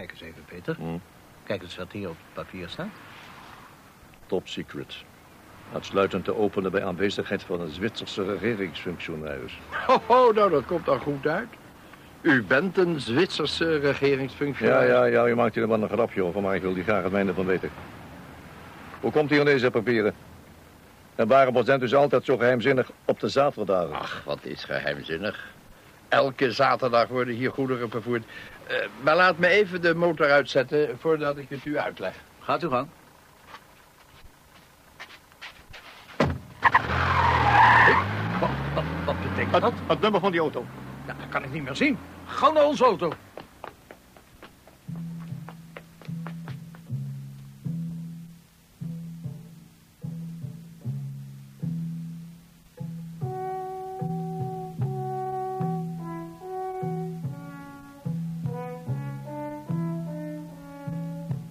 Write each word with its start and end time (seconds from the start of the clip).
Kijk 0.00 0.12
eens 0.12 0.20
even, 0.20 0.44
Peter. 0.44 0.74
Hm. 0.76 0.96
Kijk 1.44 1.62
eens 1.62 1.76
wat 1.76 1.92
hier 1.92 2.08
op 2.08 2.16
het 2.24 2.44
papier 2.44 2.68
staat. 2.68 2.86
Top 4.26 4.48
secret. 4.48 4.94
Uitsluitend 5.72 6.24
te 6.24 6.36
openen 6.36 6.70
bij 6.70 6.84
aanwezigheid 6.84 7.42
van 7.42 7.60
een 7.60 7.70
Zwitserse 7.70 8.36
regeringsfunctionaris. 8.36 9.58
Oh, 9.86 9.96
oh, 10.10 10.34
nou, 10.34 10.50
dat 10.50 10.64
komt 10.64 10.84
dan 10.86 11.00
goed 11.00 11.26
uit. 11.26 11.48
U 12.20 12.42
bent 12.42 12.78
een 12.78 13.00
Zwitserse 13.00 13.64
Ja, 13.64 13.78
regeringsfunctionaris. 13.78 14.88
ja, 14.88 15.04
ja, 15.04 15.26
je 15.26 15.34
maakt 15.34 15.54
hier 15.54 15.68
wel 15.68 15.82
een 15.82 15.88
grapje 15.88 16.24
over, 16.24 16.42
maar 16.42 16.54
ik 16.54 16.62
wil 16.62 16.74
die 16.74 16.82
graag 16.82 17.02
het 17.02 17.12
mijne 17.12 17.34
van 17.34 17.46
weten. 17.46 17.70
Hoe 19.00 19.12
komt 19.12 19.30
hij 19.30 19.38
aan 19.38 19.44
deze 19.44 19.70
papieren? 19.70 20.14
En 21.14 21.26
waarom 21.28 21.54
was 21.54 21.66
het 21.66 21.80
dus 21.80 21.94
altijd 21.94 22.24
zo 22.24 22.36
geheimzinnig 22.36 22.90
op 23.04 23.20
de 23.20 23.28
zaterdagen? 23.28 23.94
Ach, 23.94 24.22
wat 24.24 24.38
is 24.42 24.64
geheimzinnig. 24.64 25.52
Elke 26.10 26.52
zaterdag 26.52 27.08
worden 27.08 27.34
hier 27.34 27.50
goederen 27.50 27.90
vervoerd. 27.90 28.24
Eh, 28.66 28.76
maar 29.00 29.16
laat 29.16 29.38
me 29.38 29.46
even 29.46 29.82
de 29.82 29.94
motor 29.94 30.30
uitzetten 30.30 30.98
voordat 30.98 31.36
ik 31.38 31.48
het 31.48 31.64
u 31.64 31.78
uitleg. 31.78 32.14
Gaat 32.40 32.62
u 32.62 32.68
gang. 32.68 32.88
Wat, 38.40 38.50
wat, 38.74 38.84
wat 39.04 39.16
betekent 39.22 39.52
Het, 39.52 39.60
dat? 39.62 39.72
het 39.86 40.00
nummer 40.00 40.20
van 40.20 40.30
die 40.30 40.40
auto. 40.40 40.64
Ja, 41.06 41.14
dat 41.18 41.28
kan 41.28 41.44
ik 41.44 41.52
niet 41.52 41.62
meer 41.62 41.76
zien. 41.76 41.98
Gauw 42.26 42.52
naar 42.52 42.64
onze 42.64 42.84
auto. 42.84 43.12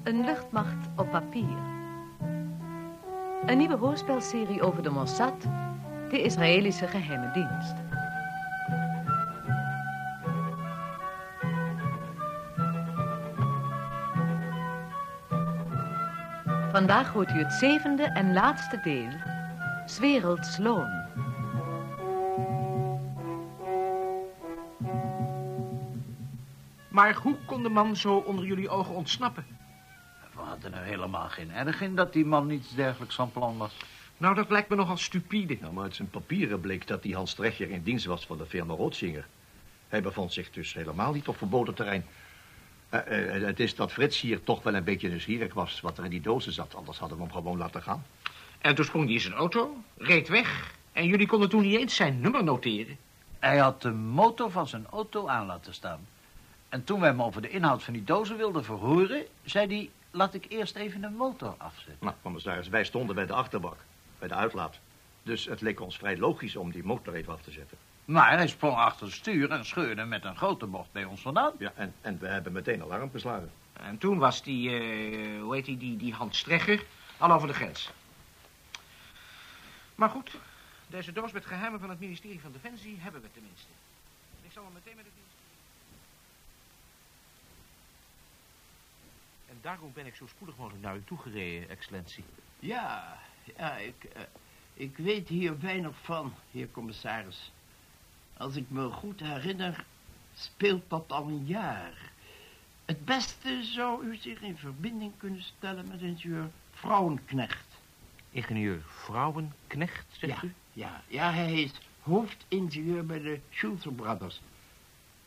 Een 0.09 0.25
luchtmacht 0.25 0.87
op 0.95 1.11
papier. 1.11 1.57
Een 3.45 3.57
nieuwe 3.57 3.75
hoorspelserie 3.75 4.61
over 4.61 4.83
de 4.83 4.89
Mossad, 4.89 5.41
de 6.09 6.21
Israëlische 6.21 6.87
geheime 6.87 7.31
dienst. 7.31 7.75
Vandaag 16.71 17.13
hoort 17.13 17.31
u 17.31 17.37
het 17.37 17.53
zevende 17.53 18.03
en 18.03 18.33
laatste 18.33 18.79
deel, 18.83 19.11
's 19.85 19.99
werelds 19.99 20.57
loon. 20.57 20.89
Maar 26.89 27.15
hoe 27.15 27.35
kon 27.45 27.63
de 27.63 27.69
man 27.69 27.95
zo 27.95 28.15
onder 28.15 28.45
jullie 28.45 28.69
ogen 28.69 28.95
ontsnappen? 28.95 29.58
Helemaal 30.89 31.29
geen 31.29 31.51
erg 31.51 31.81
in 31.81 31.95
dat 31.95 32.13
die 32.13 32.25
man 32.25 32.47
niets 32.47 32.75
dergelijks 32.75 33.15
van 33.15 33.31
plan 33.31 33.57
was. 33.57 33.75
Nou, 34.17 34.35
dat 34.35 34.49
lijkt 34.49 34.69
me 34.69 34.75
nogal 34.75 34.97
stupide. 34.97 35.57
Nou, 35.61 35.73
maar 35.73 35.83
uit 35.83 35.95
zijn 35.95 36.09
papieren 36.09 36.59
bleek 36.59 36.87
dat 36.87 37.03
die 37.03 37.15
Hans 37.15 37.33
Trecher 37.33 37.69
in 37.69 37.83
dienst 37.83 38.05
was 38.05 38.25
van 38.25 38.37
de 38.37 38.45
firma 38.45 38.73
Rotsinger. 38.73 39.27
Hij 39.87 40.01
bevond 40.01 40.33
zich 40.33 40.51
dus 40.51 40.73
helemaal 40.73 41.13
niet 41.13 41.27
op 41.27 41.37
verboden 41.37 41.73
terrein. 41.73 42.05
Eh, 42.89 43.35
eh, 43.35 43.43
het 43.43 43.59
is 43.59 43.75
dat 43.75 43.91
Frits 43.91 44.21
hier 44.21 44.43
toch 44.43 44.63
wel 44.63 44.75
een 44.75 44.83
beetje 44.83 45.09
nieuwsgierig 45.09 45.53
was 45.53 45.81
wat 45.81 45.97
er 45.97 46.03
in 46.03 46.09
die 46.09 46.21
dozen 46.21 46.51
zat. 46.51 46.75
Anders 46.75 46.97
hadden 46.97 47.17
we 47.17 47.23
hem 47.23 47.33
gewoon 47.33 47.57
laten 47.57 47.81
gaan. 47.81 48.05
En 48.59 48.75
toen 48.75 48.85
sprong 48.85 49.05
hij 49.05 49.13
in 49.13 49.21
zijn 49.21 49.33
auto, 49.33 49.83
reed 49.97 50.27
weg. 50.27 50.75
En 50.91 51.05
jullie 51.05 51.27
konden 51.27 51.49
toen 51.49 51.61
niet 51.61 51.79
eens 51.79 51.95
zijn 51.95 52.19
nummer 52.19 52.43
noteren. 52.43 52.97
Hij 53.39 53.57
had 53.57 53.81
de 53.81 53.91
motor 53.91 54.51
van 54.51 54.67
zijn 54.67 54.85
auto 54.91 55.27
aan 55.27 55.45
laten 55.45 55.73
staan. 55.73 56.07
En 56.69 56.83
toen 56.83 56.99
wij 56.99 57.09
hem 57.09 57.21
over 57.21 57.41
de 57.41 57.49
inhoud 57.49 57.83
van 57.83 57.93
die 57.93 58.03
dozen 58.03 58.37
wilden 58.37 58.63
verhoren, 58.63 59.25
zei 59.43 59.67
hij... 59.67 59.89
laat 60.11 60.33
ik 60.33 60.45
eerst 60.49 60.75
even 60.75 61.01
de 61.01 61.09
motor 61.09 61.55
afzetten. 61.57 61.97
Nou, 61.99 62.15
commissaris, 62.21 62.67
wij 62.67 62.83
stonden 62.83 63.15
bij 63.15 63.25
de 63.25 63.33
achterbak, 63.33 63.77
bij 64.19 64.27
de 64.27 64.33
uitlaat. 64.33 64.79
Dus 65.23 65.45
het 65.45 65.61
leek 65.61 65.79
ons 65.79 65.97
vrij 65.97 66.17
logisch 66.17 66.55
om 66.55 66.71
die 66.71 66.83
motor 66.83 67.13
even 67.13 67.33
af 67.33 67.41
te 67.41 67.51
zetten. 67.51 67.77
Maar 68.05 68.37
hij 68.37 68.47
sprong 68.47 68.75
achter 68.75 69.05
het 69.05 69.15
stuur 69.15 69.51
en 69.51 69.65
scheurde 69.65 70.05
met 70.05 70.23
een 70.23 70.37
grote 70.37 70.65
bocht 70.65 70.91
bij 70.91 71.05
ons 71.05 71.21
vandaan. 71.21 71.53
Ja, 71.57 71.71
en, 71.75 71.93
en 72.01 72.19
we 72.19 72.27
hebben 72.27 72.51
meteen 72.51 72.81
alarm 72.81 73.11
geslagen. 73.11 73.51
En 73.73 73.97
toen 73.97 74.17
was 74.17 74.43
die, 74.43 74.69
eh, 74.69 75.41
hoe 75.41 75.55
heet 75.55 75.65
die, 75.65 75.77
die, 75.77 75.97
die 75.97 76.13
Hans 76.13 76.45
al 77.17 77.31
over 77.31 77.47
de 77.47 77.53
grens. 77.53 77.89
Maar 79.95 80.09
goed, 80.09 80.31
deze 80.87 81.11
doos 81.11 81.31
met 81.31 81.45
geheimen 81.45 81.79
van 81.79 81.89
het 81.89 81.99
ministerie 81.99 82.39
van 82.39 82.51
Defensie 82.51 82.97
hebben 82.99 83.21
we 83.21 83.27
tenminste. 83.33 83.67
Ik 84.41 84.51
zal 84.51 84.63
hem 84.63 84.73
meteen 84.73 84.95
met 84.95 85.05
het 85.05 85.13
ministerie... 85.15 85.57
En 89.48 89.48
daarom 89.61 89.93
ben 89.93 90.05
ik 90.05 90.15
zo 90.15 90.27
spoedig 90.27 90.57
mogelijk 90.57 90.83
naar 90.83 90.95
u 90.95 91.03
toegereden, 91.03 91.69
excellentie. 91.69 92.23
Ja, 92.59 93.17
ja, 93.57 93.77
ik, 93.77 94.03
eh, 94.03 94.21
ik 94.73 94.97
weet 94.97 95.27
hier 95.27 95.59
weinig 95.59 95.95
van, 96.01 96.33
heer 96.51 96.71
commissaris. 96.71 97.51
Als 98.37 98.55
ik 98.55 98.69
me 98.69 98.89
goed 98.89 99.19
herinner, 99.19 99.85
speelt 100.33 100.89
dat 100.89 101.11
al 101.11 101.27
een 101.27 101.45
jaar. 101.45 102.11
Het 102.85 103.05
beste 103.05 103.63
zou 103.63 104.05
u 104.05 104.15
zich 104.15 104.41
in 104.41 104.57
verbinding 104.57 105.11
kunnen 105.17 105.43
stellen 105.43 105.87
met 105.87 106.01
ingenieur 106.01 106.49
Vrouwenknecht. 106.71 107.67
Ingenieur 108.29 108.81
Vrouwenknecht, 108.85 110.05
zegt 110.11 110.41
ja, 110.41 110.47
u? 110.47 110.53
Ja, 110.73 111.01
ja, 111.07 111.33
hij 111.33 111.61
is 111.61 111.71
hoofdingenieur 112.01 113.05
bij 113.05 113.19
de 113.19 113.39
Schulze 113.49 113.91
Brothers. 113.91 114.41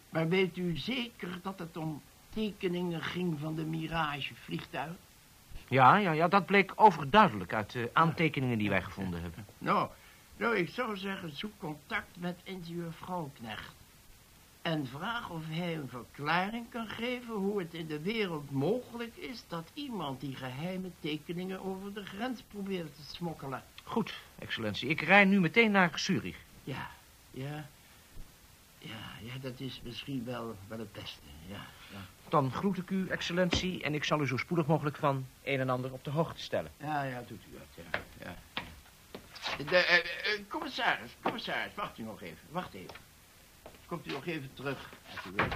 Maar 0.09 0.28
weet 0.28 0.56
u 0.56 0.76
zeker 0.76 1.38
dat 1.42 1.59
het 1.59 1.76
om 1.76 2.03
tekeningen 2.34 3.03
ging 3.03 3.38
van 3.41 3.54
de 3.54 3.65
Mirage 3.65 4.34
vliegtuig? 4.34 4.93
Ja, 5.69 5.97
ja, 5.97 6.12
ja, 6.12 6.28
dat 6.28 6.47
bleek 6.47 6.72
overduidelijk 6.76 7.54
uit 7.54 7.72
de 7.72 7.91
aantekeningen 7.93 8.59
die 8.59 8.69
wij 8.69 8.82
gevonden 8.82 9.22
hebben. 9.22 9.47
Nou, 9.59 9.88
nou, 10.37 10.56
ik 10.56 10.69
zou 10.69 10.97
zeggen, 10.97 11.37
zoek 11.37 11.53
contact 11.59 12.16
met 12.19 12.41
ingenieur 12.42 12.92
Vrouwknecht. 12.92 13.75
En 14.62 14.87
vraag 14.87 15.31
of 15.31 15.42
hij 15.48 15.76
een 15.76 15.88
verklaring 15.88 16.66
kan 16.71 16.88
geven 16.88 17.34
hoe 17.34 17.59
het 17.59 17.75
in 17.75 17.87
de 17.87 18.00
wereld 18.00 18.50
mogelijk 18.50 19.16
is 19.16 19.44
dat 19.48 19.71
iemand 19.75 20.21
die 20.21 20.34
geheime 20.34 20.91
tekeningen 21.00 21.65
over 21.65 21.94
de 21.94 22.04
grens 22.04 22.42
probeert 22.42 22.97
te 22.97 23.15
smokkelen. 23.15 23.62
Goed, 23.84 24.15
excellentie. 24.38 24.88
Ik 24.88 25.00
rij 25.00 25.25
nu 25.25 25.41
meteen 25.41 25.71
naar 25.71 25.98
Zurich. 25.98 26.37
Ja, 26.65 26.91
ja, 27.31 27.66
ja, 28.82 29.32
ja, 29.32 29.38
dat 29.41 29.60
is 29.60 29.81
misschien 29.84 30.25
wel, 30.25 30.56
wel 30.69 30.78
het 30.78 30.93
beste, 30.93 31.26
ja, 31.47 31.66
ja. 31.93 32.00
Dan 32.28 32.53
groet 32.53 32.78
ik 32.78 32.91
u, 32.91 33.09
excellentie, 33.09 33.82
en 33.82 33.94
ik 33.94 34.04
zal 34.04 34.20
u 34.20 34.26
zo 34.26 34.37
spoedig 34.37 34.66
mogelijk 34.66 34.97
van 34.97 35.26
een 35.43 35.60
en 35.60 35.70
ander 35.70 35.93
op 35.93 36.04
de 36.04 36.10
hoogte 36.10 36.41
stellen. 36.41 36.70
Ja, 36.76 37.03
ja, 37.03 37.22
doet 37.26 37.44
u 37.50 37.59
dat, 37.59 37.84
ja, 37.84 38.00
ja. 38.25 38.37
De, 39.65 39.76
eh, 39.76 39.98
eh, 39.98 40.41
commissaris, 40.48 41.10
commissaris, 41.22 41.75
wacht 41.75 41.98
u 41.98 42.03
nog 42.03 42.22
even, 42.22 42.47
wacht 42.50 42.75
even. 42.75 42.97
Komt 43.87 44.06
u 44.06 44.10
nog 44.10 44.26
even 44.26 44.54
terug, 44.54 44.91
als 45.10 45.25
u 45.26 45.31
wilt. 45.34 45.54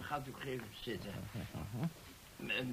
Gaat 0.00 0.26
u 0.26 0.30
nog 0.30 0.44
even 0.44 0.66
zitten. 0.80 1.12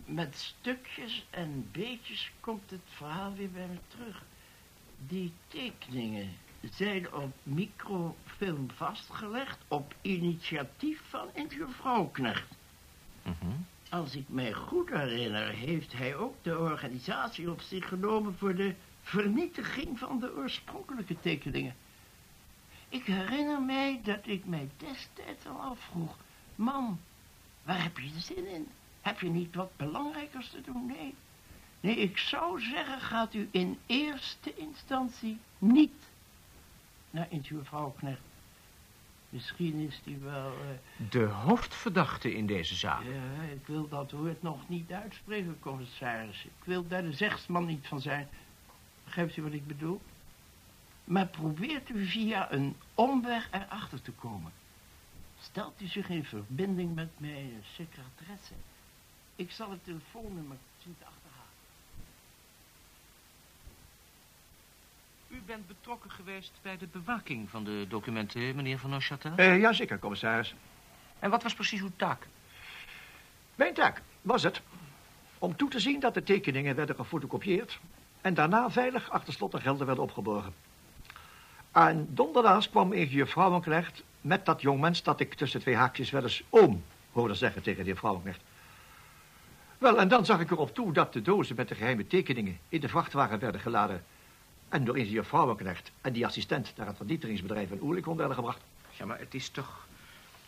Met 0.06 0.36
stukjes 0.36 1.26
en 1.30 1.70
beetjes 1.72 2.32
komt 2.40 2.70
het 2.70 2.82
verhaal 2.86 3.34
weer 3.34 3.52
bij 3.52 3.68
me 3.68 3.78
terug. 3.88 4.24
Die 4.98 5.34
tekeningen 5.48 6.38
zijn 6.74 7.14
op 7.14 7.34
microfilm 7.44 8.68
vastgelegd 8.76 9.58
op 9.68 9.96
initiatief 10.02 11.02
van 11.10 11.30
ingenieur 11.34 11.70
Vrouwknecht. 11.70 12.56
Als 13.90 14.16
ik 14.16 14.26
mij 14.28 14.54
goed 14.54 14.90
herinner, 14.90 15.48
heeft 15.48 15.94
hij 15.94 16.16
ook 16.16 16.36
de 16.42 16.60
organisatie 16.60 17.52
op 17.52 17.62
zich 17.62 17.88
genomen 17.88 18.36
voor 18.38 18.56
de 18.56 18.76
vernietiging 19.02 20.00
van 20.00 20.20
de 20.20 20.36
oorspronkelijke 20.36 21.20
tekeningen. 21.20 21.76
Ik 22.90 23.04
herinner 23.04 23.62
mij 23.62 24.00
dat 24.04 24.28
ik 24.28 24.46
mij 24.46 24.70
destijds 24.78 25.46
al 25.46 25.60
afvroeg, 25.60 26.18
man, 26.56 27.00
waar 27.64 27.84
heb 27.84 27.98
je 27.98 28.20
zin 28.20 28.48
in? 28.48 28.68
Heb 29.02 29.20
je 29.20 29.30
niet 29.30 29.56
wat 29.56 29.78
belangrijkers 29.78 30.50
te 30.50 30.62
doen? 30.62 30.86
Nee. 30.86 31.16
Nee, 31.80 31.96
ik 31.96 32.18
zou 32.18 32.62
zeggen, 32.62 33.02
gaat 33.02 33.34
u 33.34 33.48
in 33.52 33.78
eerste 33.86 34.56
instantie 34.56 35.40
niet 35.58 36.10
naar 37.16 37.28
ingenieur 37.32 37.66
Vrouwknecht. 37.66 38.22
Misschien 39.30 39.74
is 39.88 40.02
die 40.04 40.18
wel... 40.18 40.52
eh, 40.52 41.10
De 41.10 41.24
hoofdverdachte 41.26 42.34
in 42.36 42.46
deze 42.48 42.76
zaak. 42.76 43.04
ja, 43.04 43.42
ik 43.44 43.68
wil 43.68 43.88
dat 43.88 44.12
woord 44.12 44.42
nog 44.42 44.70
niet 44.70 44.92
uitspreken, 44.92 45.60
commissaris. 45.60 46.44
Ik 46.46 46.64
wil 46.66 46.88
daar 46.88 47.02
de 47.02 47.14
zegsman 47.14 47.66
niet 47.66 47.88
van 47.88 48.02
zijn. 48.02 48.28
Begrijpt 49.04 49.38
u 49.38 49.42
wat 49.42 49.54
ik 49.54 49.68
bedoel? 49.68 50.02
Maar 51.04 51.28
probeert 51.28 51.90
u 51.90 52.06
via 52.06 52.52
een 52.52 52.76
omweg 52.94 53.48
erachter 53.52 54.02
te 54.02 54.12
komen. 54.12 54.52
Stelt 55.40 55.82
u 55.82 55.88
zich 55.88 56.10
in 56.10 56.24
verbinding 56.26 56.96
met 56.96 57.10
mijn 57.18 57.64
secretaresse. 57.74 58.54
Ik 59.36 59.52
zal 59.52 59.72
het 59.72 59.84
telefoonnummer 59.84 60.58
zien 60.84 60.96
te 61.00 61.06
U 65.28 65.42
bent 65.46 65.68
betrokken 65.68 66.12
geweest 66.12 66.52
bij 66.62 66.78
de 66.78 66.88
bewaking 66.88 67.50
van 67.50 67.64
de 67.64 67.86
documenten, 67.90 68.56
meneer 68.56 68.80
Van 68.80 68.90
Neuchâtel? 68.90 69.36
Eh, 69.36 69.60
jazeker, 69.60 70.00
commissaris. 70.00 70.56
En 71.20 71.30
wat 71.30 71.44
was 71.44 71.54
precies 71.54 71.82
uw 71.82 71.92
taak? 71.96 72.28
Mijn 73.56 73.74
taak 73.74 74.02
was 74.22 74.44
het 74.44 74.62
om 75.40 75.56
toe 75.56 75.70
te 75.70 75.80
zien 75.80 76.00
dat 76.00 76.14
de 76.14 76.24
tekeningen 76.24 76.76
werden 76.76 76.96
gefotocopieerd 76.96 77.80
en 78.22 78.34
daarna 78.34 78.70
veilig 78.70 79.10
achter 79.10 79.34
slot 79.34 79.54
en 79.54 79.62
gelden 79.62 79.86
werden 79.86 80.04
opgeborgen. 80.04 80.54
En 81.72 82.08
donderdags 82.10 82.70
kwam 82.70 82.94
ingenieur 82.94 83.28
Vrouwenknecht 83.28 84.04
met 84.22 84.46
dat 84.46 84.62
jongmens 84.62 85.04
dat 85.04 85.20
ik 85.20 85.34
tussen 85.34 85.60
twee 85.60 85.76
haakjes 85.76 86.10
wel 86.10 86.24
eens 86.24 86.44
oom 86.50 86.84
hoorde 87.12 87.34
zeggen 87.34 87.62
tegen 87.62 87.84
de 87.84 87.90
heer 87.90 88.00
Vrouwenknecht. 88.00 88.42
Wel, 89.78 90.00
en 90.00 90.08
dan 90.08 90.26
zag 90.26 90.40
ik 90.40 90.52
erop 90.52 90.74
toe 90.74 90.94
dat 90.94 91.14
de 91.14 91.22
dozen 91.22 91.56
met 91.56 91.68
de 91.68 91.76
geheime 91.76 92.08
tekeningen 92.08 92.60
in 92.70 92.80
de 92.80 92.90
vrachtwagen 92.90 93.40
werden 93.40 93.62
geladen 93.62 94.04
en 94.70 94.86
door 94.86 94.98
ingenieur 94.98 95.26
Vrouwenknecht 95.26 95.92
en 96.02 96.14
die 96.14 96.26
assistent 96.26 96.74
naar 96.76 96.88
het 96.88 96.98
vernietigingsbedrijf 96.98 97.72
in 97.72 97.82
Oerlikon 97.82 98.18
werden 98.18 98.36
gebracht. 98.36 98.62
Ja, 98.92 99.06
maar 99.06 99.20
het 99.20 99.34
is 99.34 99.50
toch 99.50 99.88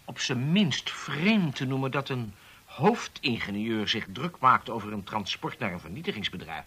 op 0.05 0.19
zijn 0.19 0.51
minst 0.51 0.91
vreemd 0.91 1.55
te 1.55 1.65
noemen 1.65 1.91
dat 1.91 2.09
een 2.09 2.33
hoofdingenieur 2.65 3.87
zich 3.87 4.05
druk 4.11 4.39
maakt 4.39 4.69
over 4.69 4.93
een 4.93 5.03
transport 5.03 5.59
naar 5.59 5.73
een 5.73 5.79
vernietigingsbedrijf. 5.79 6.63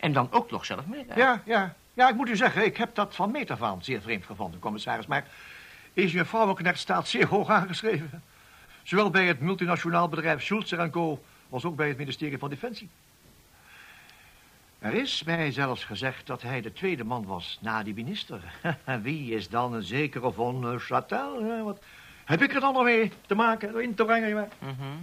En 0.00 0.12
dan 0.12 0.28
ook 0.32 0.50
nog 0.50 0.64
zelf 0.64 0.86
mee. 0.86 1.04
Ja, 1.16 1.42
ja, 1.44 1.74
ja, 1.94 2.08
ik 2.08 2.14
moet 2.14 2.28
u 2.28 2.36
zeggen, 2.36 2.64
ik 2.64 2.76
heb 2.76 2.94
dat 2.94 3.14
van 3.14 3.30
meet 3.30 3.50
af 3.50 3.62
aan 3.62 3.84
zeer 3.84 4.00
vreemd 4.00 4.26
gevonden, 4.26 4.60
commissaris. 4.60 5.06
Maar 5.06 5.26
ingenieur 5.92 6.26
Vrouwenknecht 6.26 6.78
staat 6.78 7.08
zeer 7.08 7.26
hoog 7.26 7.48
aangeschreven. 7.48 8.22
Zowel 8.82 9.10
bij 9.10 9.26
het 9.26 9.40
multinationaal 9.40 10.08
bedrijf 10.08 10.42
Schulzer 10.42 10.90
Co. 10.90 11.22
als 11.48 11.64
ook 11.64 11.76
bij 11.76 11.88
het 11.88 11.96
ministerie 11.96 12.38
van 12.38 12.50
Defensie. 12.50 12.88
Er 14.80 14.94
is 14.94 15.22
mij 15.22 15.52
zelfs 15.52 15.84
gezegd 15.84 16.26
dat 16.26 16.42
hij 16.42 16.60
de 16.60 16.72
tweede 16.72 17.04
man 17.04 17.24
was 17.24 17.58
na 17.60 17.82
die 17.82 17.94
minister. 17.94 18.40
Wie 19.02 19.34
is 19.34 19.48
dan 19.48 19.72
een 19.72 19.82
zekere 19.82 20.32
von 20.32 20.80
Châtel? 20.80 21.62
Wat 21.64 21.82
heb 22.24 22.42
ik 22.42 22.54
er 22.54 22.60
dan 22.60 22.72
nog 22.72 22.84
mee 22.84 23.12
te 23.26 23.34
maken, 23.34 23.82
in 23.82 23.94
te 23.94 24.04
brengen? 24.04 24.50
Mhm. 24.58 24.96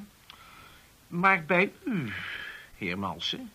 Maar 1.07 1.43
bij 1.43 1.71
u, 1.85 2.13
heer 2.77 2.99
Malsen, 2.99 3.51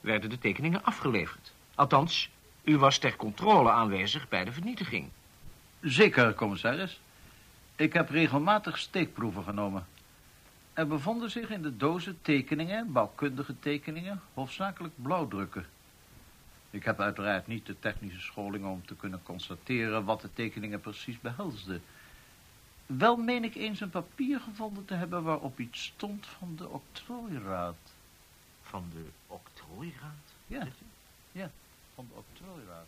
werden 0.00 0.30
de 0.30 0.38
tekeningen 0.38 0.84
afgeleverd. 0.84 1.52
Althans, 1.74 2.30
u 2.64 2.78
was 2.78 2.98
ter 2.98 3.16
controle 3.16 3.70
aanwezig 3.70 4.28
bij 4.28 4.44
de 4.44 4.52
vernietiging. 4.52 5.08
Zeker, 5.80 6.34
commissaris. 6.34 7.00
Ik 7.76 7.92
heb 7.92 8.10
regelmatig 8.10 8.78
steekproeven 8.78 9.42
genomen. 9.44 9.86
Er 10.76 10.86
bevonden 10.86 11.30
zich 11.30 11.50
in 11.50 11.62
de 11.62 11.76
dozen 11.76 12.18
tekeningen, 12.22 12.92
bouwkundige 12.92 13.58
tekeningen, 13.58 14.20
hoofdzakelijk 14.34 14.94
blauwdrukken. 15.02 15.66
Ik 16.70 16.84
heb 16.84 17.00
uiteraard 17.00 17.46
niet 17.46 17.66
de 17.66 17.78
technische 17.78 18.20
scholing 18.20 18.64
om 18.64 18.86
te 18.86 18.96
kunnen 18.96 19.22
constateren 19.22 20.04
wat 20.04 20.20
de 20.20 20.32
tekeningen 20.32 20.80
precies 20.80 21.20
behelsden. 21.20 21.82
Wel 22.86 23.16
meen 23.16 23.44
ik 23.44 23.54
eens 23.54 23.80
een 23.80 23.90
papier 23.90 24.40
gevonden 24.40 24.84
te 24.84 24.94
hebben 24.94 25.22
waarop 25.22 25.58
iets 25.58 25.84
stond 25.84 26.26
van 26.26 26.56
de 26.56 26.68
octrooiraad. 26.68 27.92
Van 28.62 28.90
de 28.94 29.04
octrooiraad? 29.26 30.34
Ja, 30.46 30.66
ja, 31.32 31.50
van 31.94 32.08
de 32.08 32.14
octrooiraad. 32.14 32.86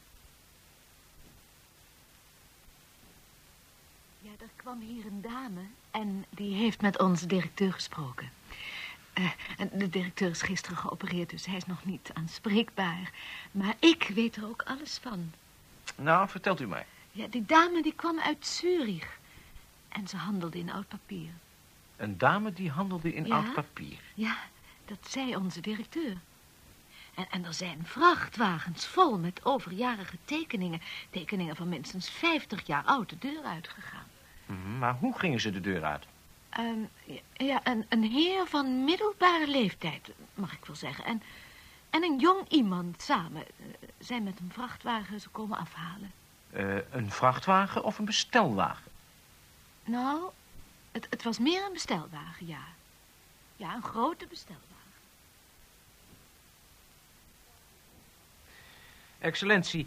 Ja, 4.28 4.34
er 4.44 4.50
kwam 4.56 4.80
hier 4.80 5.06
een 5.06 5.20
dame 5.20 5.60
en 5.90 6.24
die 6.30 6.54
heeft 6.54 6.80
met 6.80 6.98
onze 6.98 7.26
directeur 7.26 7.72
gesproken. 7.72 8.30
En 9.56 9.70
de 9.72 9.88
directeur 9.88 10.30
is 10.30 10.42
gisteren 10.42 10.76
geopereerd, 10.76 11.30
dus 11.30 11.46
hij 11.46 11.56
is 11.56 11.66
nog 11.66 11.84
niet 11.84 12.10
aanspreekbaar. 12.12 13.12
Maar 13.50 13.74
ik 13.78 14.10
weet 14.14 14.36
er 14.36 14.46
ook 14.46 14.62
alles 14.62 14.98
van. 15.02 15.32
Nou, 15.96 16.28
vertelt 16.28 16.60
u 16.60 16.66
mij. 16.66 16.86
Ja, 17.12 17.26
die 17.26 17.46
dame 17.46 17.82
die 17.82 17.94
kwam 17.94 18.18
uit 18.18 18.46
Zurich. 18.46 19.18
En 19.88 20.08
ze 20.08 20.16
handelde 20.16 20.58
in 20.58 20.72
oud 20.72 20.88
papier. 20.88 21.30
Een 21.96 22.18
dame 22.18 22.52
die 22.52 22.70
handelde 22.70 23.14
in 23.14 23.26
Ja? 23.26 23.36
oud 23.36 23.52
papier. 23.52 23.98
Ja, 24.14 24.36
dat 24.84 24.98
zei 25.08 25.36
onze 25.36 25.60
directeur. 25.60 26.16
En, 27.14 27.26
en 27.30 27.44
er 27.44 27.54
zijn 27.54 27.86
vrachtwagens 27.86 28.86
vol 28.86 29.18
met 29.18 29.44
overjarige 29.44 30.16
tekeningen. 30.24 30.80
Tekeningen 31.10 31.56
van 31.56 31.68
minstens 31.68 32.10
50 32.10 32.66
jaar 32.66 32.84
oud 32.84 33.08
de 33.08 33.18
deur 33.18 33.42
uitgegaan. 33.42 34.06
Mhm, 34.48 34.78
Maar 34.78 34.94
hoe 34.94 35.18
gingen 35.18 35.40
ze 35.40 35.50
de 35.50 35.60
deur 35.60 35.84
uit? 35.84 36.04
Ehm, 36.48 36.78
ja, 37.32 37.60
een, 37.64 37.86
een 37.88 38.02
heer 38.02 38.46
van 38.46 38.84
middelbare 38.84 39.46
leeftijd, 39.48 40.10
mag 40.34 40.52
ik 40.52 40.64
wel 40.64 40.76
zeggen. 40.76 41.04
En, 41.04 41.22
en 41.90 42.02
een 42.02 42.18
jong 42.18 42.48
iemand 42.48 43.02
samen 43.02 43.42
eh, 43.42 43.66
zijn 43.98 44.22
met 44.22 44.40
een 44.40 44.52
vrachtwagen 44.52 45.20
ze 45.20 45.28
komen 45.28 45.58
afhalen. 45.58 46.12
Eh, 46.50 46.92
een 46.92 47.10
vrachtwagen 47.10 47.84
of 47.84 47.98
een 47.98 48.04
bestelwagen? 48.04 48.90
Nou, 49.84 50.30
het, 50.92 51.06
het 51.10 51.22
was 51.22 51.38
meer 51.38 51.64
een 51.66 51.72
bestelwagen, 51.72 52.46
ja. 52.46 52.62
Ja, 53.56 53.74
een 53.74 53.82
grote 53.82 54.26
bestelwagen. 54.26 54.66
Excellentie, 59.18 59.86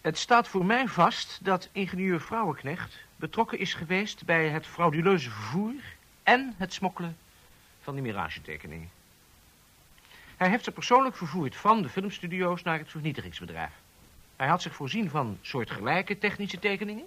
het 0.00 0.18
staat 0.18 0.48
voor 0.48 0.64
mij 0.64 0.88
vast 0.88 1.38
dat 1.44 1.68
ingenieur 1.72 2.20
Vrouwenknecht 2.20 2.98
betrokken 3.20 3.58
is 3.58 3.74
geweest 3.74 4.24
bij 4.24 4.48
het 4.48 4.66
frauduleuze 4.66 5.30
vervoer 5.30 5.74
en 6.22 6.54
het 6.56 6.72
smokkelen 6.72 7.16
van 7.80 7.94
die 7.94 8.02
miragetekeningen. 8.02 8.90
Hij 10.36 10.48
heeft 10.48 10.64
ze 10.64 10.70
persoonlijk 10.70 11.16
vervoerd 11.16 11.56
van 11.56 11.82
de 11.82 11.88
filmstudio's 11.88 12.62
naar 12.62 12.78
het 12.78 12.90
vernietigingsbedrijf. 12.90 13.72
Hij 14.36 14.48
had 14.48 14.62
zich 14.62 14.74
voorzien 14.74 15.10
van 15.10 15.38
soortgelijke 15.40 16.18
technische 16.18 16.58
tekeningen 16.58 17.06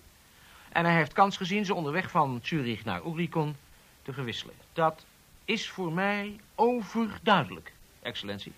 en 0.69 0.85
hij 0.85 0.95
heeft 0.95 1.13
kans 1.13 1.37
gezien 1.37 1.65
ze 1.65 1.73
onderweg 1.73 2.11
van 2.11 2.39
Zurich 2.43 2.85
naar 2.85 3.05
Oerlikon 3.05 3.55
te 4.01 4.13
verwisselen. 4.13 4.55
Dat 4.73 5.05
is 5.45 5.69
voor 5.69 5.91
mij 5.91 6.39
overduidelijk, 6.55 7.73
excellentie. 8.01 8.53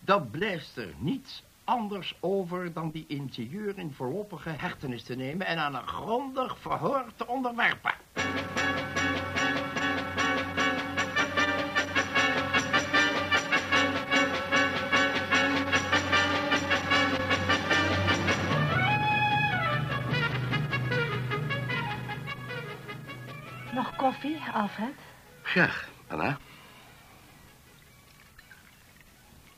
Dan 0.00 0.30
blijft 0.30 0.76
er 0.76 0.94
niets 0.98 1.42
anders 1.66 2.14
over 2.20 2.72
dan 2.72 2.90
die 2.90 3.04
ingenieur 3.08 3.78
in 3.78 3.92
voorlopige 3.92 4.50
hechtenis 4.50 5.02
te 5.02 5.14
nemen 5.14 5.46
en 5.46 5.58
aan 5.58 5.74
een 5.74 5.86
grondig 5.86 6.58
verhoor 6.58 7.04
te 7.16 7.26
onderwerpen. 7.26 7.94
Nog 23.72 23.96
koffie, 23.96 24.40
Alfred? 24.52 24.94
Graag, 25.42 25.88
Anna. 26.08 26.38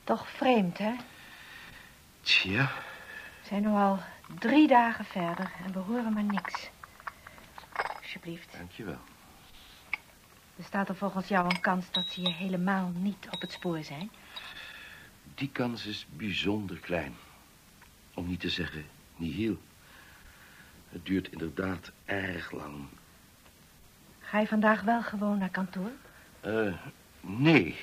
Toch 0.05 0.29
vreemd, 0.29 0.79
hè? 0.79 0.93
Tja, 2.29 2.71
We 3.41 3.47
zijn 3.49 3.63
nu 3.63 3.69
al 3.69 3.99
drie 4.39 4.69
dagen 4.69 5.05
verder 5.05 5.51
en 5.65 5.73
we 5.73 5.79
horen 5.79 6.13
maar 6.13 6.25
niks. 6.25 6.71
Alsjeblieft. 8.01 8.53
dankjewel. 8.53 8.99
Bestaat 10.57 10.89
er 10.89 10.97
volgens 10.97 11.29
jou 11.29 11.45
een 11.49 11.61
kans 11.61 11.91
dat 11.91 12.07
ze 12.09 12.21
je 12.21 12.33
helemaal 12.33 12.93
niet 12.95 13.29
op 13.31 13.41
het 13.41 13.53
spoor 13.53 13.83
zijn? 13.83 14.11
Die 15.35 15.51
kans 15.53 15.87
is 15.87 16.07
bijzonder 16.11 16.79
klein. 16.79 17.17
Om 18.15 18.27
niet 18.27 18.41
te 18.41 18.51
zeggen 18.51 18.85
nihil. 19.17 19.59
Het 20.89 21.07
duurt 21.07 21.29
inderdaad 21.33 21.93
erg 22.05 22.53
lang. 22.53 22.87
Ga 24.21 24.41
je 24.41 24.47
vandaag 24.47 24.83
wel 24.83 25.03
gewoon 25.03 25.39
naar 25.39 25.51
kantoor? 25.51 25.91
Eh, 26.41 26.75
nee. 27.21 27.77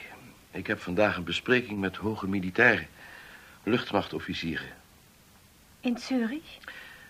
Ik 0.52 0.68
heb 0.68 0.80
vandaag 0.80 1.18
een 1.18 1.24
bespreking 1.24 1.80
met 1.80 1.96
hoge 1.96 2.28
militairen. 2.28 2.88
Luchtmachtofficieren. 3.66 4.74
In 5.80 5.98
Zurich? 5.98 6.58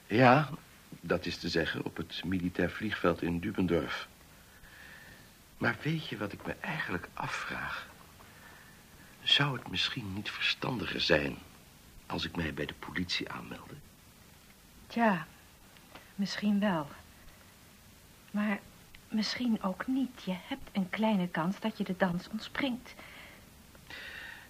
Ja, 0.08 0.50
dat 0.90 1.26
is 1.26 1.38
te 1.38 1.50
zeggen 1.50 1.86
op 1.86 1.98
het 1.98 2.22
militair 2.26 2.70
vliegveld 2.70 3.22
in 3.22 3.40
Dubendorf. 3.40 4.08
Maar 5.58 5.76
weet 5.82 6.08
je 6.08 6.18
wat 6.18 6.32
ik 6.32 6.46
me 6.46 6.56
eigenlijk 6.60 7.10
afvraag? 7.14 7.88
Zou 9.24 9.58
het 9.58 9.70
misschien 9.70 10.14
niet 10.14 10.30
verstandiger 10.30 11.02
zijn 11.02 11.38
als 12.06 12.26
ik 12.26 12.36
mij 12.36 12.54
bij 12.54 12.66
de 12.66 12.74
politie 12.74 13.32
aanmeldde? 13.32 13.76
Tja, 14.88 15.28
misschien 16.16 16.60
wel. 16.60 16.88
Maar 18.32 18.60
misschien 19.10 19.64
ook 19.64 19.88
niet. 19.88 20.24
Je 20.26 20.36
hebt 20.48 20.70
een 20.72 20.90
kleine 20.90 21.28
kans 21.28 21.60
dat 21.60 21.78
je 21.78 21.84
de 21.84 21.96
dans 21.98 22.30
ontspringt. 22.30 22.94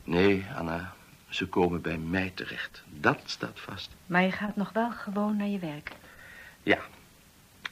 Nee, 0.04 0.46
Anna, 0.56 0.96
ze 1.30 1.48
komen 1.48 1.82
bij 1.82 1.98
mij 1.98 2.32
terecht. 2.34 2.84
Dat 2.90 3.22
staat 3.26 3.60
vast. 3.60 3.90
Maar 4.06 4.22
je 4.22 4.32
gaat 4.32 4.56
nog 4.56 4.72
wel 4.72 4.92
gewoon 4.92 5.38
naar 5.38 5.48
je 5.48 5.60
werk. 5.60 5.92
Ja, 6.64 6.80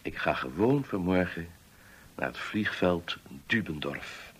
ik 0.01 0.17
ga 0.17 0.33
gewoon 0.33 0.83
vanmorgen 0.83 1.47
naar 2.15 2.27
het 2.27 2.37
vliegveld 2.37 3.17
Dubendorf. 3.45 4.31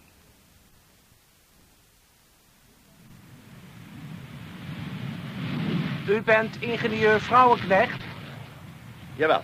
U 6.07 6.21
bent 6.21 6.61
ingenieur 6.61 7.21
Vrouwenknecht. 7.21 8.03
Jawel. 9.15 9.43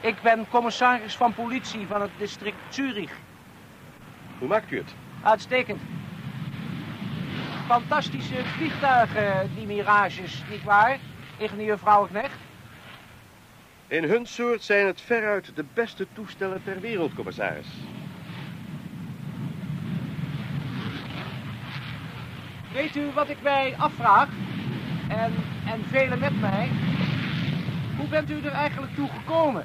Ik 0.00 0.22
ben 0.22 0.48
commissaris 0.48 1.16
van 1.16 1.34
politie 1.34 1.86
van 1.86 2.00
het 2.00 2.10
district 2.18 2.56
Zurich. 2.68 3.12
Hoe 4.38 4.48
maakt 4.48 4.70
u 4.70 4.78
het? 4.78 4.94
Uitstekend. 5.22 5.80
Fantastische 7.72 8.44
vliegtuigen, 8.56 9.50
die 9.54 9.66
mirages, 9.66 10.42
nietwaar, 10.50 10.98
ingenieur 11.36 11.78
Vrouwenknecht? 11.78 12.36
In 13.86 14.04
hun 14.04 14.26
soort 14.26 14.62
zijn 14.62 14.86
het 14.86 15.00
veruit 15.00 15.56
de 15.56 15.64
beste 15.74 16.06
toestellen 16.12 16.62
ter 16.64 16.80
wereld, 16.80 17.14
commissaris. 17.14 17.66
Weet 22.72 22.96
u 22.96 23.10
wat 23.14 23.28
ik 23.28 23.42
mij 23.42 23.74
afvraag? 23.78 24.28
En, 25.08 25.32
en 25.66 25.84
velen 25.84 26.18
met 26.18 26.40
mij. 26.40 26.68
Hoe 27.96 28.08
bent 28.08 28.30
u 28.30 28.40
er 28.44 28.52
eigenlijk 28.52 28.94
toe 28.94 29.08
gekomen? 29.08 29.64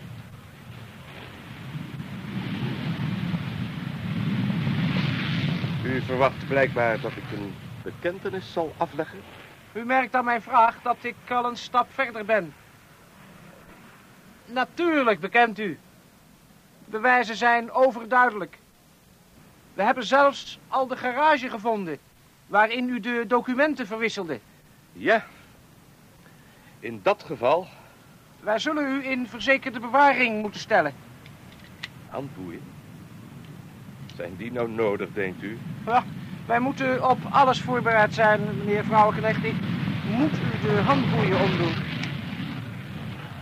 U 5.84 6.02
verwacht 6.02 6.48
blijkbaar 6.48 7.00
dat 7.02 7.12
ik 7.12 7.24
een 7.32 7.54
bekentenis 7.92 8.52
zal 8.52 8.74
afleggen? 8.78 9.20
U 9.74 9.84
merkt 9.86 10.16
aan 10.16 10.26
mijn 10.26 10.42
vraag 10.42 10.82
dat 10.82 10.98
ik 11.02 11.16
al 11.30 11.46
een 11.46 11.58
stap 11.58 11.88
verder 11.94 12.26
ben. 12.26 12.54
Natuurlijk 14.46 15.20
bekent 15.20 15.60
u. 15.60 15.80
Bewijzen 16.86 17.36
zijn 17.36 17.72
overduidelijk. 17.72 18.58
We 19.74 19.84
hebben 19.84 20.04
zelfs 20.06 20.60
al 20.68 20.88
de 20.88 20.98
garage 20.98 21.50
gevonden... 21.50 21.98
waarin 22.48 22.90
u 22.90 23.00
de 23.00 23.24
documenten 23.28 23.88
verwisselde. 23.88 24.40
Ja. 24.94 25.26
In 26.80 27.00
dat 27.04 27.24
geval 27.24 27.68
Wij 28.40 28.60
zullen 28.60 28.92
u 28.92 29.06
in 29.06 29.28
verzekerde 29.28 29.80
bewaring 29.80 30.42
moeten 30.42 30.60
stellen. 30.60 30.94
handboeien. 32.10 32.62
Zijn 34.16 34.36
die 34.38 34.52
nou 34.52 34.70
nodig, 34.70 35.10
denkt 35.14 35.44
u? 35.44 35.58
Ja, 35.86 36.04
wij 36.48 36.60
moeten 36.60 37.10
op 37.10 37.18
alles 37.30 37.62
voorbereid 37.62 38.14
zijn, 38.14 38.42
meneer 38.58 38.84
Vrouwenknecht. 38.84 39.44
Ik 39.44 39.56
moet 40.10 40.34
u 40.34 40.68
de 40.68 40.82
handboeien 40.86 41.40
omdoen. 41.42 41.74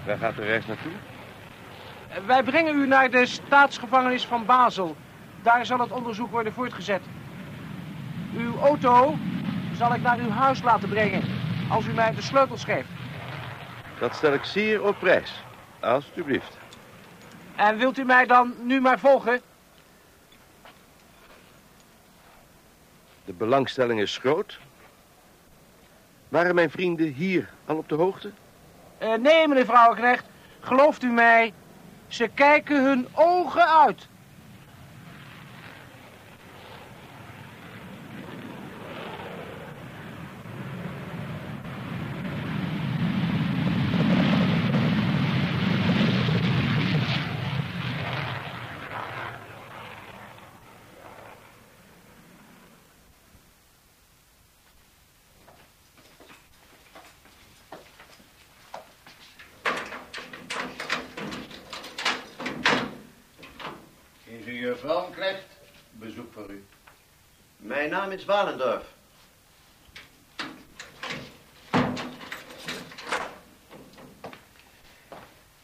Waar 0.05 0.17
gaat 0.17 0.35
de 0.35 0.41
reis 0.41 0.65
naartoe? 0.65 0.91
Wij 2.25 2.43
brengen 2.43 2.75
u 2.75 2.87
naar 2.87 3.11
de 3.11 3.25
staatsgevangenis 3.25 4.25
van 4.25 4.45
Basel. 4.45 4.95
Daar 5.41 5.65
zal 5.65 5.79
het 5.79 5.91
onderzoek 5.91 6.31
worden 6.31 6.53
voortgezet. 6.53 7.01
Uw 8.37 8.59
auto 8.59 9.15
zal 9.73 9.93
ik 9.93 10.01
naar 10.01 10.17
uw 10.17 10.29
huis 10.29 10.61
laten 10.61 10.89
brengen, 10.89 11.21
als 11.69 11.85
u 11.85 11.93
mij 11.93 12.13
de 12.15 12.21
sleutels 12.21 12.63
geeft. 12.63 12.89
Dat 13.99 14.15
stel 14.15 14.33
ik 14.33 14.43
zeer 14.43 14.83
op 14.83 14.95
prijs. 14.99 15.43
Alsjeblieft. 15.79 16.57
En 17.55 17.77
wilt 17.77 17.97
u 17.97 18.03
mij 18.03 18.25
dan 18.25 18.53
nu 18.61 18.81
maar 18.81 18.99
volgen? 18.99 19.41
De 23.25 23.33
belangstelling 23.33 23.99
is 23.99 24.17
groot. 24.17 24.59
Waren 26.29 26.55
mijn 26.55 26.69
vrienden 26.69 27.13
hier 27.13 27.49
al 27.65 27.77
op 27.77 27.89
de 27.89 27.95
hoogte? 27.95 28.31
Eh, 28.97 29.13
nee, 29.13 29.47
meneer 29.47 29.65
Vrouwenknecht. 29.65 30.25
Gelooft 30.59 31.03
u 31.03 31.11
mij, 31.11 31.53
ze 32.07 32.27
kijken 32.27 32.83
hun 32.83 33.07
ogen 33.13 33.67
uit. 33.67 34.07
Ingenieur 64.27 64.77
Vrouwenknecht, 64.77 65.45
bezoek 65.91 66.33
voor 66.33 66.49
u. 66.49 66.63
Mijn 67.85 67.97
naam 67.97 68.11
is 68.11 68.25
Walendorf. 68.25 68.83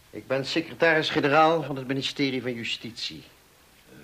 Ik 0.09 0.27
ben 0.27 0.45
secretaris-generaal 0.45 1.63
van 1.63 1.75
het 1.75 1.87
ministerie 1.87 2.41
van 2.41 2.53
Justitie. 2.53 3.23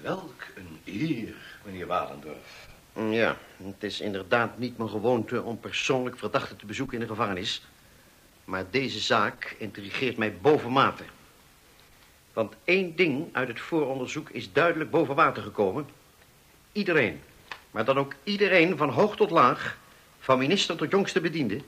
Welk 0.02 0.44
een 0.56 0.80
eer, 0.86 1.36
meneer 1.64 1.88
Walendorf. 1.88 2.68
Ja, 2.94 3.38
het 3.64 3.84
is 3.84 4.02
inderdaad 4.02 4.58
niet 4.58 4.78
mijn 4.78 4.90
gewoonte 4.90 5.44
om 5.44 5.60
persoonlijk 5.60 6.18
verdachten 6.18 6.58
te 6.58 6.66
bezoeken 6.66 6.94
in 6.96 7.02
de 7.02 7.08
gevangenis. 7.08 7.66
Maar 8.46 8.66
deze 8.70 9.00
zaak 9.00 9.56
intrigeert 9.58 10.18
mij 10.18 10.38
bovenmate. 10.38 11.04
Want 12.34 12.54
één 12.64 12.96
ding 12.96 13.28
uit 13.32 13.48
het 13.48 13.60
vooronderzoek 13.60 14.30
is 14.30 14.54
duidelijk 14.54 14.92
boven 14.92 15.16
water 15.16 15.44
gekomen. 15.44 15.88
Iedereen, 16.72 17.22
maar 17.72 17.86
dan 17.86 17.98
ook 17.98 18.14
iedereen 18.24 18.78
van 18.78 18.90
hoog 18.90 19.16
tot 19.16 19.32
laag, 19.32 19.78
van 20.20 20.38
minister 20.38 20.76
tot 20.76 20.92
jongste 20.92 21.22
bediende, 21.22 21.62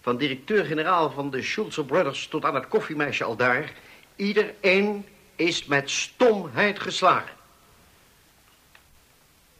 van 0.00 0.16
directeur-generaal 0.16 1.10
van 1.10 1.30
de 1.30 1.42
Schulze 1.42 1.84
Brothers 1.84 2.28
tot 2.28 2.44
aan 2.44 2.54
het 2.54 2.68
koffiemeisje 2.68 3.24
al 3.24 3.36
daar, 3.36 3.72
iedereen 4.16 5.06
is 5.36 5.64
met 5.64 5.90
stomheid 5.90 6.80
geslagen. 6.80 7.36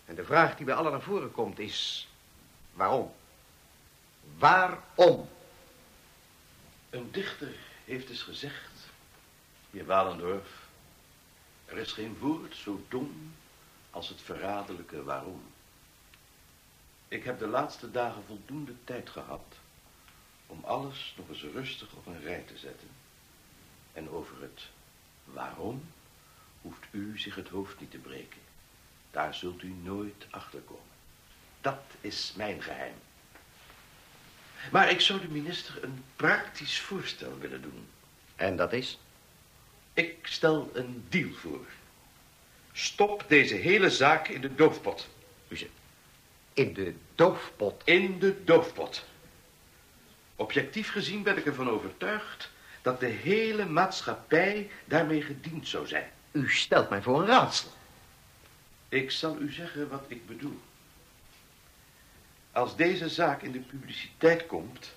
En 0.05 0.14
de 0.14 0.25
vraag 0.25 0.57
die 0.57 0.67
bij 0.67 0.75
allen 0.75 0.93
naar 0.93 1.03
voren 1.03 1.33
komt 1.33 1.59
is, 1.59 2.09
waarom? 2.73 3.12
Waarom? 4.38 5.29
Een 6.91 7.09
dichter 7.11 7.55
heeft 7.85 8.09
eens 8.09 8.23
gezegd, 8.23 8.71
heer 9.71 9.87
Walendorf, 9.87 10.49
er 11.64 11.76
is 11.76 11.93
geen 11.93 12.17
woord 12.21 12.57
zo 12.57 12.85
dom 12.88 13.33
als 13.91 14.09
het 14.09 14.23
verraderlijke 14.23 15.03
waarom. 15.05 15.43
Ik 17.14 17.25
heb 17.25 17.38
de 17.38 17.47
laatste 17.47 17.90
dagen 17.90 18.23
voldoende 18.26 18.73
tijd 18.85 19.11
gehad 19.11 19.54
om 20.47 20.64
alles 20.64 21.14
nog 21.16 21.28
eens 21.28 21.42
rustig 21.42 21.92
op 21.92 22.06
een 22.06 22.23
rij 22.23 22.44
te 22.47 22.59
zetten. 22.59 22.88
En 23.92 24.11
over 24.11 24.40
het 24.40 24.62
waarom 25.25 25.85
hoeft 26.62 26.85
u 26.90 27.18
zich 27.18 27.35
het 27.35 27.49
hoofd 27.49 27.80
niet 27.80 27.90
te 27.90 27.99
breken. 27.99 28.40
Daar 29.11 29.35
zult 29.35 29.62
u 29.62 29.75
nooit 29.83 30.26
achter 30.30 30.61
komen. 30.61 30.92
Dat 31.61 31.83
is 32.00 32.33
mijn 32.37 32.62
geheim. 32.62 32.94
Maar 34.73 34.90
ik 34.90 35.00
zou 35.00 35.21
de 35.21 35.28
minister 35.28 35.85
een 35.85 36.04
praktisch 36.16 36.80
voorstel 36.80 37.38
willen 37.38 37.62
doen. 37.62 37.88
En 38.37 38.56
dat 38.56 38.73
is? 38.73 38.99
Ik 39.92 40.26
stel 40.26 40.71
een 40.73 41.04
deal 41.09 41.33
voor. 41.33 41.66
Stop 42.73 43.25
deze 43.28 43.54
hele 43.54 43.90
zaak 43.90 44.28
in 44.28 44.40
de 44.40 44.54
doofpot. 44.54 45.09
U 45.49 45.56
zegt, 45.56 45.83
in 46.55 46.75
de 46.75 46.95
doofpot. 47.15 47.83
In 47.85 48.19
de 48.19 48.45
doofpot. 48.45 49.05
Objectief 50.37 50.91
gezien 50.91 51.23
ben 51.23 51.37
ik 51.37 51.47
ervan 51.47 51.71
overtuigd 51.71 52.51
dat 52.83 53.01
de 53.01 53.07
hele 53.07 53.67
maatschappij 53.67 54.71
daarmee 54.85 55.23
gediend 55.23 55.69
zou 55.69 55.87
zijn. 55.87 56.11
U 56.33 56.51
stelt 56.51 56.91
mij 56.91 57.03
voor 57.03 57.21
een 57.21 57.27
raadsel. 57.27 57.71
Ik 58.89 59.11
zal 59.11 59.39
u 59.41 59.53
zeggen 59.53 59.89
wat 59.89 60.05
ik 60.09 60.27
bedoel. 60.27 60.61
Als 62.53 62.77
deze 62.77 63.09
zaak 63.09 63.43
in 63.43 63.53
de 63.53 63.59
publiciteit 63.59 64.47
komt, 64.47 64.95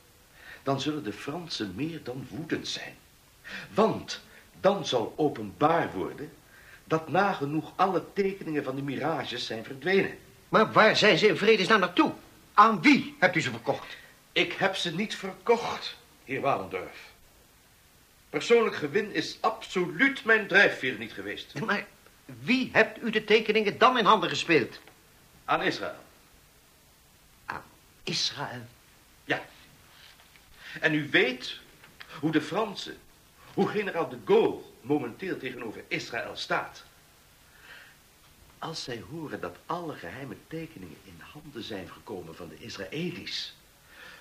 dan 0.63 0.81
zullen 0.81 1.03
de 1.03 1.13
Fransen 1.13 1.75
meer 1.75 2.03
dan 2.03 2.27
woedend 2.29 2.67
zijn. 2.67 2.95
Want 3.73 4.21
dan 4.59 4.85
zal 4.85 5.13
openbaar 5.15 5.91
worden 5.93 6.31
dat 6.83 7.09
nagenoeg 7.09 7.73
alle 7.75 8.03
tekeningen 8.13 8.63
van 8.63 8.75
de 8.75 8.81
mirages 8.81 9.45
zijn 9.45 9.63
verdwenen. 9.63 10.17
Maar 10.49 10.71
waar 10.71 10.95
zijn 10.95 11.17
ze 11.17 11.27
in 11.27 11.37
vredesnaam 11.37 11.79
naartoe? 11.79 12.13
Aan 12.53 12.81
wie 12.81 13.15
hebt 13.19 13.35
u 13.35 13.41
ze 13.41 13.51
verkocht? 13.51 13.97
Ik 14.31 14.53
heb 14.53 14.75
ze 14.75 14.95
niet 14.95 15.15
verkocht, 15.15 15.95
heer 16.23 16.41
Walendorf. 16.41 17.11
Persoonlijk 18.29 18.75
gewin 18.75 19.13
is 19.13 19.37
absoluut 19.41 20.25
mijn 20.25 20.47
drijfveer 20.47 20.97
niet 20.97 21.13
geweest. 21.13 21.59
Maar 21.59 21.85
wie 22.25 22.69
hebt 22.73 23.01
u 23.01 23.09
de 23.09 23.23
tekeningen 23.23 23.77
dan 23.77 23.97
in 23.97 24.05
handen 24.05 24.29
gespeeld? 24.29 24.79
Aan 25.45 25.61
Israël. 25.61 26.03
Aan 27.45 27.63
Israël. 28.03 28.65
Ja. 29.25 29.45
En 30.79 30.93
u 30.93 31.09
weet 31.09 31.59
hoe 32.19 32.31
de 32.31 32.41
Fransen, 32.41 32.97
hoe 33.53 33.67
generaal 33.67 34.09
de 34.09 34.17
Gaulle 34.25 34.61
momenteel 34.81 35.37
tegenover 35.37 35.83
Israël 35.87 36.35
staat. 36.35 36.83
Als 38.59 38.83
zij 38.83 39.03
horen 39.09 39.39
dat 39.39 39.57
alle 39.65 39.93
geheime 39.93 40.35
tekeningen 40.47 40.97
in 41.03 41.21
handen 41.33 41.63
zijn 41.63 41.89
gekomen 41.89 42.35
van 42.35 42.49
de 42.49 42.57
Israëli's, 42.57 43.55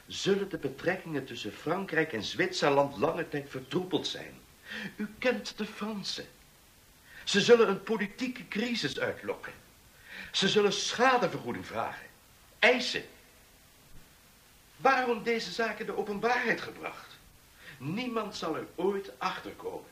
zullen 0.06 0.48
de 0.48 0.58
betrekkingen 0.58 1.24
tussen 1.24 1.52
Frankrijk 1.52 2.12
en 2.12 2.22
Zwitserland 2.22 2.96
lange 2.96 3.28
tijd 3.28 3.50
vertroebeld 3.50 4.06
zijn. 4.06 4.34
U 4.96 5.08
kent 5.18 5.58
de 5.58 5.66
Fransen. 5.66 6.26
Ze 7.24 7.40
zullen 7.40 7.68
een 7.68 7.82
politieke 7.82 8.48
crisis 8.48 8.98
uitlokken. 8.98 9.52
Ze 10.32 10.48
zullen 10.48 10.72
schadevergoeding 10.72 11.66
vragen. 11.66 12.06
Eisen. 12.58 13.04
Waarom 14.76 15.22
deze 15.22 15.52
zaken 15.52 15.86
de 15.86 15.96
openbaarheid 15.96 16.60
gebracht? 16.60 17.18
Niemand 17.78 18.36
zal 18.36 18.56
er 18.56 18.66
ooit 18.74 19.10
achterkomen. 19.18 19.90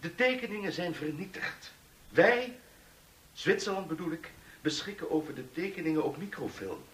De 0.00 0.14
tekeningen 0.14 0.72
zijn 0.72 0.94
vernietigd. 0.94 1.72
Wij, 2.08 2.58
Zwitserland 3.34 3.88
bedoel 3.88 4.12
ik, 4.12 4.30
beschikken 4.60 5.10
over 5.10 5.34
de 5.34 5.50
tekeningen 5.52 6.04
op 6.04 6.16
microfilm. 6.16 6.84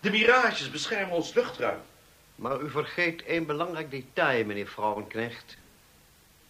De 0.00 0.10
mirages 0.10 0.70
beschermen 0.70 1.16
ons 1.16 1.34
luchtruim. 1.34 1.80
Maar 2.34 2.60
u 2.60 2.70
vergeet 2.70 3.24
één 3.24 3.46
belangrijk 3.46 3.90
detail, 3.90 4.44
meneer 4.44 4.68
Vrouwenknecht. 4.68 5.56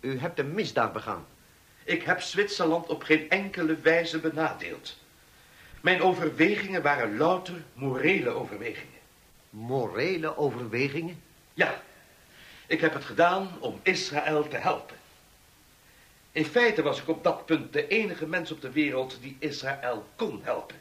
U 0.01 0.19
hebt 0.19 0.39
een 0.39 0.55
misdaad 0.55 0.93
begaan. 0.93 1.27
Ik 1.85 2.03
heb 2.03 2.21
Zwitserland 2.21 2.87
op 2.87 3.03
geen 3.03 3.31
enkele 3.31 3.77
wijze 3.77 4.19
benadeeld. 4.19 4.97
Mijn 5.81 6.03
overwegingen 6.03 6.83
waren 6.83 7.17
louter 7.17 7.63
morele 7.73 8.31
overwegingen. 8.31 8.99
Morele 9.51 10.37
overwegingen? 10.37 11.23
Ja, 11.55 11.83
ik 12.67 12.81
heb 12.81 12.95
het 12.95 13.05
gedaan 13.05 13.51
om 13.61 13.81
Israël 13.83 14.49
te 14.49 14.57
helpen. 14.57 14.97
In 16.35 16.45
feite 16.45 16.83
was 16.83 17.01
ik 17.01 17.09
op 17.09 17.25
dat 17.25 17.47
punt 17.47 17.73
de 17.73 17.89
enige 17.89 18.27
mens 18.27 18.51
op 18.51 18.61
de 18.61 18.71
wereld 18.73 19.19
die 19.21 19.37
Israël 19.39 20.09
kon 20.17 20.41
helpen. 20.43 20.77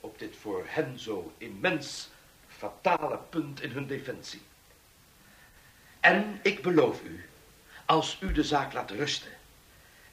Op 0.00 0.18
dit 0.18 0.36
voor 0.40 0.64
hen 0.66 0.98
zo 0.98 1.32
immens 1.38 2.08
fatale 2.48 3.18
punt 3.28 3.62
in 3.62 3.70
hun 3.70 3.86
defensie. 3.86 4.42
En 6.00 6.40
ik 6.42 6.62
beloof 6.62 7.02
u, 7.02 7.28
als 7.84 8.18
u 8.20 8.32
de 8.32 8.42
zaak 8.42 8.72
laat 8.72 8.90
rusten 8.90 9.32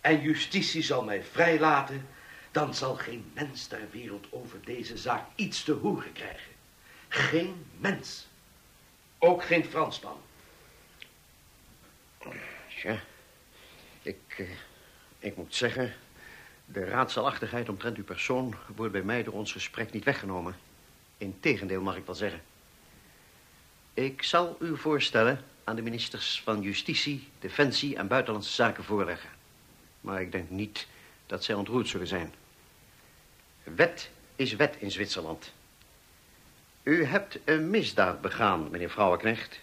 en 0.01 0.21
justitie 0.21 0.83
zal 0.83 1.03
mij 1.03 1.23
vrijlaten, 1.23 2.07
dan 2.51 2.75
zal 2.75 2.95
geen 2.95 3.31
mens 3.33 3.67
ter 3.67 3.89
wereld 3.91 4.27
over 4.29 4.63
deze 4.63 4.97
zaak 4.97 5.25
iets 5.35 5.63
te 5.63 5.71
horen 5.71 6.11
krijgen. 6.11 6.51
Geen 7.07 7.65
mens. 7.77 8.27
Ook 9.17 9.43
geen 9.43 9.65
Fransman. 9.65 10.21
Tja, 12.69 13.01
ik, 14.03 14.36
eh, 14.38 14.45
ik 15.19 15.36
moet 15.36 15.55
zeggen... 15.55 15.93
de 16.65 16.86
raadselachtigheid 16.86 17.69
omtrent 17.69 17.98
uw 17.98 18.03
persoon... 18.03 18.55
wordt 18.75 18.91
bij 18.91 19.01
mij 19.01 19.24
door 19.24 19.33
ons 19.33 19.51
gesprek 19.51 19.91
niet 19.91 20.03
weggenomen. 20.03 20.55
Integendeel, 21.17 21.81
mag 21.81 21.95
ik 21.95 22.05
wel 22.05 22.15
zeggen. 22.15 22.41
Ik 23.93 24.24
zal 24.24 24.57
u 24.60 24.77
voorstellen 24.77 25.43
aan 25.63 25.75
de 25.75 25.81
ministers 25.81 26.41
van 26.43 26.62
Justitie, 26.62 27.27
Defensie 27.39 27.95
en 27.95 28.07
Buitenlandse 28.07 28.51
Zaken 28.51 28.83
voorleggen. 28.83 29.29
Maar 30.01 30.22
ik 30.22 30.31
denk 30.31 30.50
niet 30.50 30.88
dat 31.25 31.43
zij 31.43 31.55
ontroerd 31.55 31.88
zullen 31.88 32.07
zijn. 32.07 32.33
Wet 33.63 34.10
is 34.36 34.55
wet 34.55 34.75
in 34.79 34.91
Zwitserland. 34.91 35.53
U 36.83 37.05
hebt 37.05 37.39
een 37.45 37.69
misdaad 37.69 38.22
begaan, 38.22 38.72
meneer 38.72 38.89
Vrouwenknecht. 38.89 39.60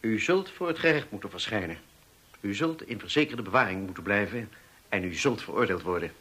U 0.00 0.20
zult 0.20 0.50
voor 0.50 0.68
het 0.68 0.78
gerecht 0.78 1.10
moeten 1.10 1.30
verschijnen. 1.30 1.78
U 2.42 2.54
zult 2.54 2.82
in 2.82 3.00
verzekerde 3.00 3.42
bewaring 3.42 3.84
moeten 3.84 4.02
blijven 4.02 4.52
en 4.88 5.04
u 5.04 5.14
zult 5.14 5.42
veroordeeld 5.42 5.82
worden. 5.82 6.12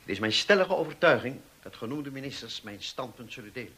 Het 0.00 0.10
is 0.10 0.18
mijn 0.18 0.32
stellige 0.32 0.76
overtuiging 0.76 1.40
dat 1.62 1.76
genoemde 1.76 2.10
ministers 2.10 2.62
mijn 2.62 2.82
standpunt 2.82 3.32
zullen 3.32 3.52
delen. 3.52 3.74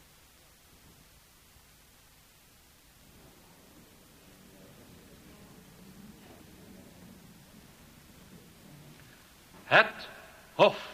Het 9.63 10.07
Hof. 10.53 10.93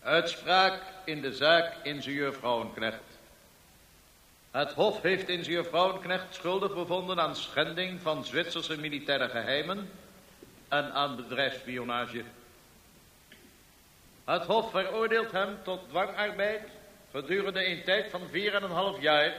Uitspraak 0.00 0.82
in 1.04 1.20
de 1.20 1.34
zaak 1.34 1.74
ingenieur 1.82 2.32
Vrouwenknecht. 2.32 3.15
Het 4.56 4.72
Hof 4.72 5.02
heeft 5.02 5.28
ingenieur 5.28 5.64
Vrouwenknecht 5.64 6.34
schuldig 6.34 6.74
bevonden 6.74 7.20
aan 7.20 7.36
schending 7.36 8.00
van 8.00 8.24
Zwitserse 8.24 8.78
militaire 8.78 9.28
geheimen 9.28 9.90
en 10.68 10.92
aan 10.92 11.16
bedrijfsspionage. 11.16 12.24
Het 14.24 14.42
Hof 14.44 14.70
veroordeelt 14.70 15.32
hem 15.32 15.58
tot 15.62 15.88
dwangarbeid 15.88 16.62
gedurende 17.10 17.66
een 17.66 17.84
tijd 17.84 18.10
van 18.10 18.20
vier 18.30 18.54
en 18.54 18.62
een 18.62 18.70
half 18.70 19.00
jaar 19.00 19.32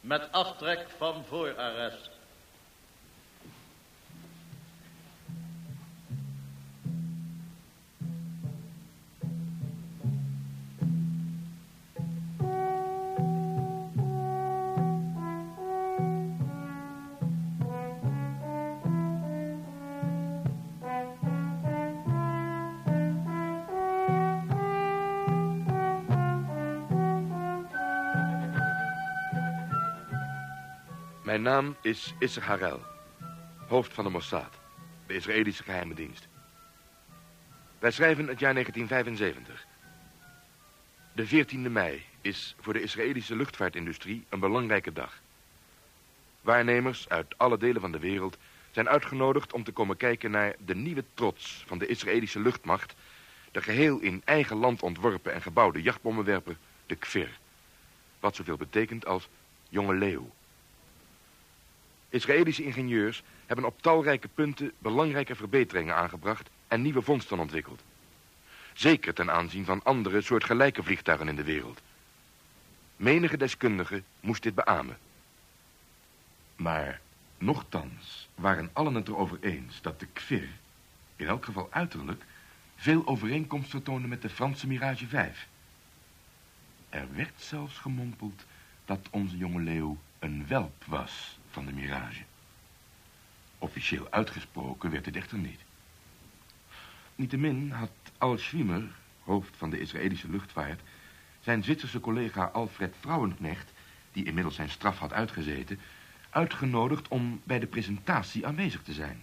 met 0.00 0.32
aftrek 0.32 0.86
van 0.96 1.24
voorarrest. 1.24 2.15
Mijn 31.36 31.48
naam 31.48 31.76
is 31.80 32.14
Isser 32.18 32.42
Harel, 32.42 32.80
hoofd 33.68 33.92
van 33.92 34.04
de 34.04 34.10
Mossad, 34.10 34.54
de 35.06 35.14
Israëlische 35.14 35.62
geheime 35.62 35.94
dienst. 35.94 36.28
Wij 37.78 37.90
schrijven 37.90 38.26
het 38.26 38.38
jaar 38.38 38.52
1975. 38.52 39.66
De 41.12 41.26
14e 41.28 41.70
mei 41.70 42.04
is 42.20 42.54
voor 42.60 42.72
de 42.72 42.82
Israëlische 42.82 43.36
luchtvaartindustrie 43.36 44.24
een 44.28 44.40
belangrijke 44.40 44.92
dag. 44.92 45.20
Waarnemers 46.40 47.08
uit 47.08 47.34
alle 47.38 47.58
delen 47.58 47.80
van 47.80 47.92
de 47.92 47.98
wereld 47.98 48.36
zijn 48.70 48.88
uitgenodigd 48.88 49.52
om 49.52 49.64
te 49.64 49.72
komen 49.72 49.96
kijken 49.96 50.30
naar 50.30 50.54
de 50.58 50.74
nieuwe 50.74 51.04
trots 51.14 51.64
van 51.66 51.78
de 51.78 51.86
Israëlische 51.86 52.40
luchtmacht, 52.40 52.94
de 53.52 53.62
geheel 53.62 53.98
in 53.98 54.22
eigen 54.24 54.56
land 54.56 54.82
ontworpen 54.82 55.32
en 55.32 55.42
gebouwde 55.42 55.82
jachtbommenwerper, 55.82 56.56
de 56.86 56.96
Kfir. 56.96 57.38
Wat 58.20 58.36
zoveel 58.36 58.56
betekent 58.56 59.06
als 59.06 59.28
jonge 59.68 59.94
leeuw. 59.94 60.30
Israëlische 62.16 62.64
ingenieurs 62.64 63.22
hebben 63.46 63.64
op 63.64 63.82
talrijke 63.82 64.28
punten 64.28 64.72
belangrijke 64.78 65.34
verbeteringen 65.34 65.94
aangebracht 65.94 66.48
en 66.68 66.82
nieuwe 66.82 67.02
vondsten 67.02 67.38
ontwikkeld. 67.38 67.82
Zeker 68.72 69.14
ten 69.14 69.30
aanzien 69.30 69.64
van 69.64 69.82
andere 69.82 70.20
soortgelijke 70.20 70.82
vliegtuigen 70.82 71.28
in 71.28 71.36
de 71.36 71.44
wereld. 71.44 71.80
Menige 72.96 73.36
deskundige 73.36 74.02
moest 74.20 74.42
dit 74.42 74.54
beamen. 74.54 74.98
Maar 76.56 77.00
nochtans 77.38 78.28
waren 78.34 78.70
allen 78.72 78.94
het 78.94 79.08
erover 79.08 79.38
eens 79.40 79.80
dat 79.80 80.00
de 80.00 80.06
Kvir, 80.06 80.48
in 81.16 81.26
elk 81.26 81.44
geval 81.44 81.68
uiterlijk, 81.70 82.24
veel 82.76 83.06
overeenkomst 83.06 83.70
vertoonde 83.70 84.08
met 84.08 84.22
de 84.22 84.30
Franse 84.30 84.66
Mirage 84.66 85.06
5. 85.06 85.46
Er 86.88 87.06
werd 87.14 87.40
zelfs 87.40 87.78
gemompeld 87.78 88.44
dat 88.84 89.08
onze 89.10 89.36
jonge 89.36 89.60
leeuw 89.60 89.96
een 90.18 90.46
welp 90.48 90.84
was 90.84 91.38
van 91.56 91.66
de 91.66 91.72
Mirage. 91.72 92.22
Officieel 93.58 94.06
uitgesproken 94.10 94.90
werd 94.90 95.06
het 95.06 95.16
echter 95.16 95.38
niet. 95.38 95.60
Niettemin 97.14 97.70
had 97.70 97.90
Al 98.18 98.38
Schwimmer, 98.38 98.82
hoofd 99.22 99.56
van 99.56 99.70
de 99.70 99.80
Israëlische 99.80 100.30
luchtvaart, 100.30 100.80
zijn 101.40 101.62
Zwitserse 101.62 102.00
collega 102.00 102.44
Alfred 102.44 102.94
Vrouwenknecht, 103.00 103.72
die 104.12 104.24
inmiddels 104.24 104.54
zijn 104.54 104.70
straf 104.70 104.98
had 104.98 105.12
uitgezeten, 105.12 105.80
uitgenodigd 106.30 107.08
om 107.08 107.40
bij 107.44 107.58
de 107.58 107.66
presentatie 107.66 108.46
aanwezig 108.46 108.82
te 108.82 108.92
zijn. 108.92 109.20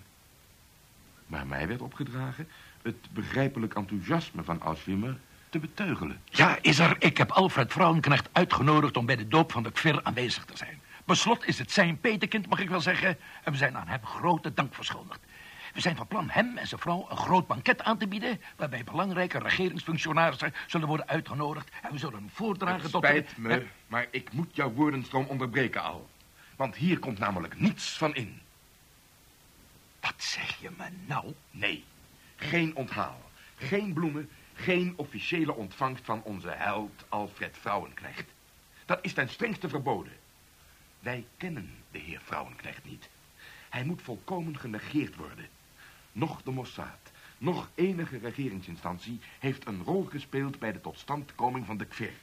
Maar 1.28 1.48
mij 1.48 1.68
werd 1.68 1.82
opgedragen 1.82 2.48
het 2.82 3.08
begrijpelijk 3.12 3.74
enthousiasme 3.74 4.44
van 4.44 4.62
Al 4.62 4.76
Schwimmer 4.76 5.18
te 5.50 5.60
beteugelen. 5.60 6.22
Ja, 6.26 6.58
is 6.62 6.80
er. 6.80 6.96
Ik 7.00 7.18
heb 7.18 7.32
Alfred 7.32 7.72
Vrouwenknecht 7.72 8.30
uitgenodigd 8.32 8.98
om 8.98 9.06
bij 9.06 9.16
de 9.16 9.28
doop 9.28 9.52
van 9.52 9.64
de 9.64 9.72
Kvir 9.72 10.04
aanwezig 10.04 10.46
te 10.46 10.58
zijn. 10.58 10.82
Beslot 11.06 11.46
is 11.46 11.60
het 11.60 11.72
zijn 11.72 12.00
petekind, 12.00 12.48
mag 12.48 12.60
ik 12.60 12.70
wel 12.70 12.82
zeggen. 12.82 13.18
En 13.44 13.52
we 13.52 13.58
zijn 13.58 13.78
aan 13.78 13.88
hem 13.88 14.06
grote 14.06 14.54
dank 14.54 14.76
verschuldigd. 14.76 15.20
We 15.74 15.82
zijn 15.82 15.96
van 15.96 16.08
plan 16.08 16.30
hem 16.30 16.58
en 16.58 16.68
zijn 16.68 16.82
vrouw 16.82 17.08
een 17.10 17.18
groot 17.18 17.48
banket 17.48 17.84
aan 17.84 17.98
te 17.98 18.08
bieden... 18.08 18.42
waarbij 18.56 18.84
belangrijke 18.84 19.40
regeringsfunctionarissen 19.40 20.54
zullen 20.68 20.88
worden 20.88 21.08
uitgenodigd... 21.08 21.70
en 21.82 21.92
we 21.92 21.98
zullen 21.98 22.30
voordragen 22.34 22.82
Het 22.82 22.92
tot... 22.92 23.04
spijt 23.04 23.38
me, 23.38 23.66
maar 23.88 24.08
ik 24.12 24.32
moet 24.32 24.56
jouw 24.56 24.72
woordenstroom 24.72 25.26
onderbreken 25.26 25.84
al. 25.84 26.10
Want 26.56 26.76
hier 26.76 27.00
komt 27.00 27.20
namelijk 27.20 27.60
niets 27.60 27.98
van 27.98 28.16
in. 28.16 28.42
Wat 30.00 30.14
zeg 30.18 30.62
je 30.62 30.70
me 30.78 30.86
nou? 31.06 31.34
Nee, 31.52 31.84
geen 32.36 32.76
onthaal, 32.76 33.22
geen 33.56 33.94
bloemen, 33.94 34.30
geen 34.54 34.94
officiële 34.96 35.54
ontvangst 35.54 36.06
van 36.06 36.22
onze 36.24 36.50
held 36.50 37.06
Alfred 37.10 37.58
Vrouwenknecht. 37.62 38.26
Dat 38.86 39.00
is 39.02 39.14
ten 39.14 39.30
strengste 39.30 39.70
verboden. 39.70 40.14
Wij 41.04 41.26
kennen 41.38 41.70
de 41.92 41.98
heer 41.98 42.22
Vrouwenknecht 42.24 42.86
niet. 42.86 43.10
Hij 43.70 43.84
moet 43.84 44.02
volkomen 44.02 44.58
genegeerd 44.58 45.16
worden. 45.16 45.48
Nog 46.12 46.42
de 46.42 46.52
Mossad, 46.52 47.12
nog 47.38 47.70
enige 47.76 48.18
regeringsinstantie 48.18 49.20
heeft 49.40 49.66
een 49.68 49.84
rol 49.84 50.04
gespeeld 50.04 50.60
bij 50.60 50.72
de 50.72 50.82
totstandkoming 50.82 51.66
van 51.66 51.78
de 51.78 51.86
KVIR. 51.86 52.14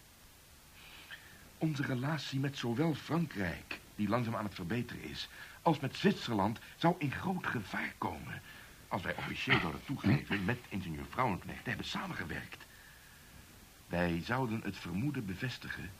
Onze 1.59 1.83
relatie 1.83 2.40
met 2.40 2.57
zowel 2.59 2.95
Frankrijk, 2.95 3.81
die 3.95 4.09
langzaam 4.09 4.37
aan 4.37 4.45
het 4.45 4.55
verbeteren 4.55 5.03
is, 5.03 5.29
als 5.62 5.81
met 5.81 5.97
Zwitserland 5.97 6.59
zou 6.77 6.95
in 6.99 7.12
groot 7.12 7.47
gevaar 7.47 7.95
komen 7.99 8.43
als 8.88 9.03
wij 9.03 9.16
officieel 9.16 9.61
zouden 9.61 9.85
toegeven 9.85 10.45
met 10.45 10.59
ingenieur 10.69 11.07
Vrouwenknecht 11.11 11.66
hebben 11.66 11.87
samengewerkt. 11.87 12.66
Wij 13.87 14.21
zouden 14.25 14.61
het 14.64 14.77
vermoeden 14.77 15.27
bevestigen 15.27 15.90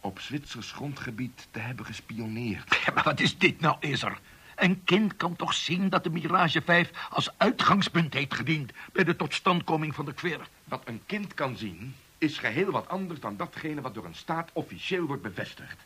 op 0.00 0.20
Zwitsers 0.20 0.72
grondgebied 0.72 1.46
te 1.50 1.58
hebben 1.58 1.86
gespioneerd. 1.86 2.80
Ja, 2.84 2.92
maar 2.94 3.04
wat 3.04 3.20
is 3.20 3.38
dit 3.38 3.60
nou, 3.60 3.76
Ezer? 3.80 4.18
Een 4.56 4.84
kind 4.84 5.16
kan 5.16 5.36
toch 5.36 5.54
zien 5.54 5.88
dat 5.88 6.04
de 6.04 6.10
Mirage 6.10 6.62
5 6.62 6.90
als 7.10 7.30
uitgangspunt 7.36 8.14
heeft 8.14 8.34
gediend... 8.34 8.72
bij 8.92 9.04
de 9.04 9.16
totstandkoming 9.16 9.94
van 9.94 10.04
de 10.04 10.14
kwer. 10.14 10.48
Wat 10.64 10.82
een 10.84 11.02
kind 11.06 11.34
kan 11.34 11.56
zien, 11.56 11.94
is 12.18 12.38
geheel 12.38 12.70
wat 12.70 12.88
anders 12.88 13.20
dan 13.20 13.36
datgene 13.36 13.80
wat 13.80 13.94
door 13.94 14.04
een 14.04 14.14
staat 14.14 14.50
officieel 14.52 15.06
wordt 15.06 15.22
bevestigd. 15.22 15.80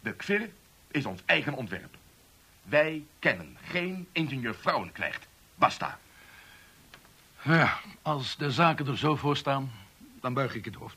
De 0.00 0.12
KVIR 0.12 0.50
is 0.90 1.06
ons 1.06 1.20
eigen 1.24 1.52
ontwerp. 1.52 1.96
Wij 2.62 3.04
kennen 3.18 3.56
geen 3.62 4.08
ingenieur 4.12 4.54
Vrouwenknecht. 4.54 5.26
Basta. 5.54 5.98
Ja, 7.42 7.80
als 8.02 8.36
de 8.36 8.50
zaken 8.50 8.86
er 8.86 8.98
zo 8.98 9.16
voor 9.16 9.36
staan, 9.36 9.72
dan 10.20 10.34
buig 10.34 10.54
ik 10.54 10.64
het 10.64 10.74
hoofd. 10.74 10.96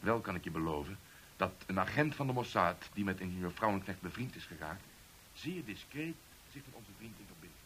Wel 0.00 0.20
kan 0.20 0.34
ik 0.34 0.44
je 0.44 0.50
beloven 0.50 0.98
dat 1.38 1.52
een 1.66 1.80
agent 1.80 2.14
van 2.14 2.26
de 2.26 2.32
Mossad... 2.32 2.88
die 2.92 3.04
met 3.04 3.20
ingenieur 3.20 3.52
Vrouwenknecht 3.52 4.00
bevriend 4.00 4.36
is 4.36 4.44
geraakt... 4.44 4.82
zeer 5.32 5.64
discreet 5.64 6.16
zich 6.52 6.62
met 6.64 6.74
onze 6.74 6.90
vriend 6.96 7.18
in 7.18 7.26
verbindt. 7.26 7.56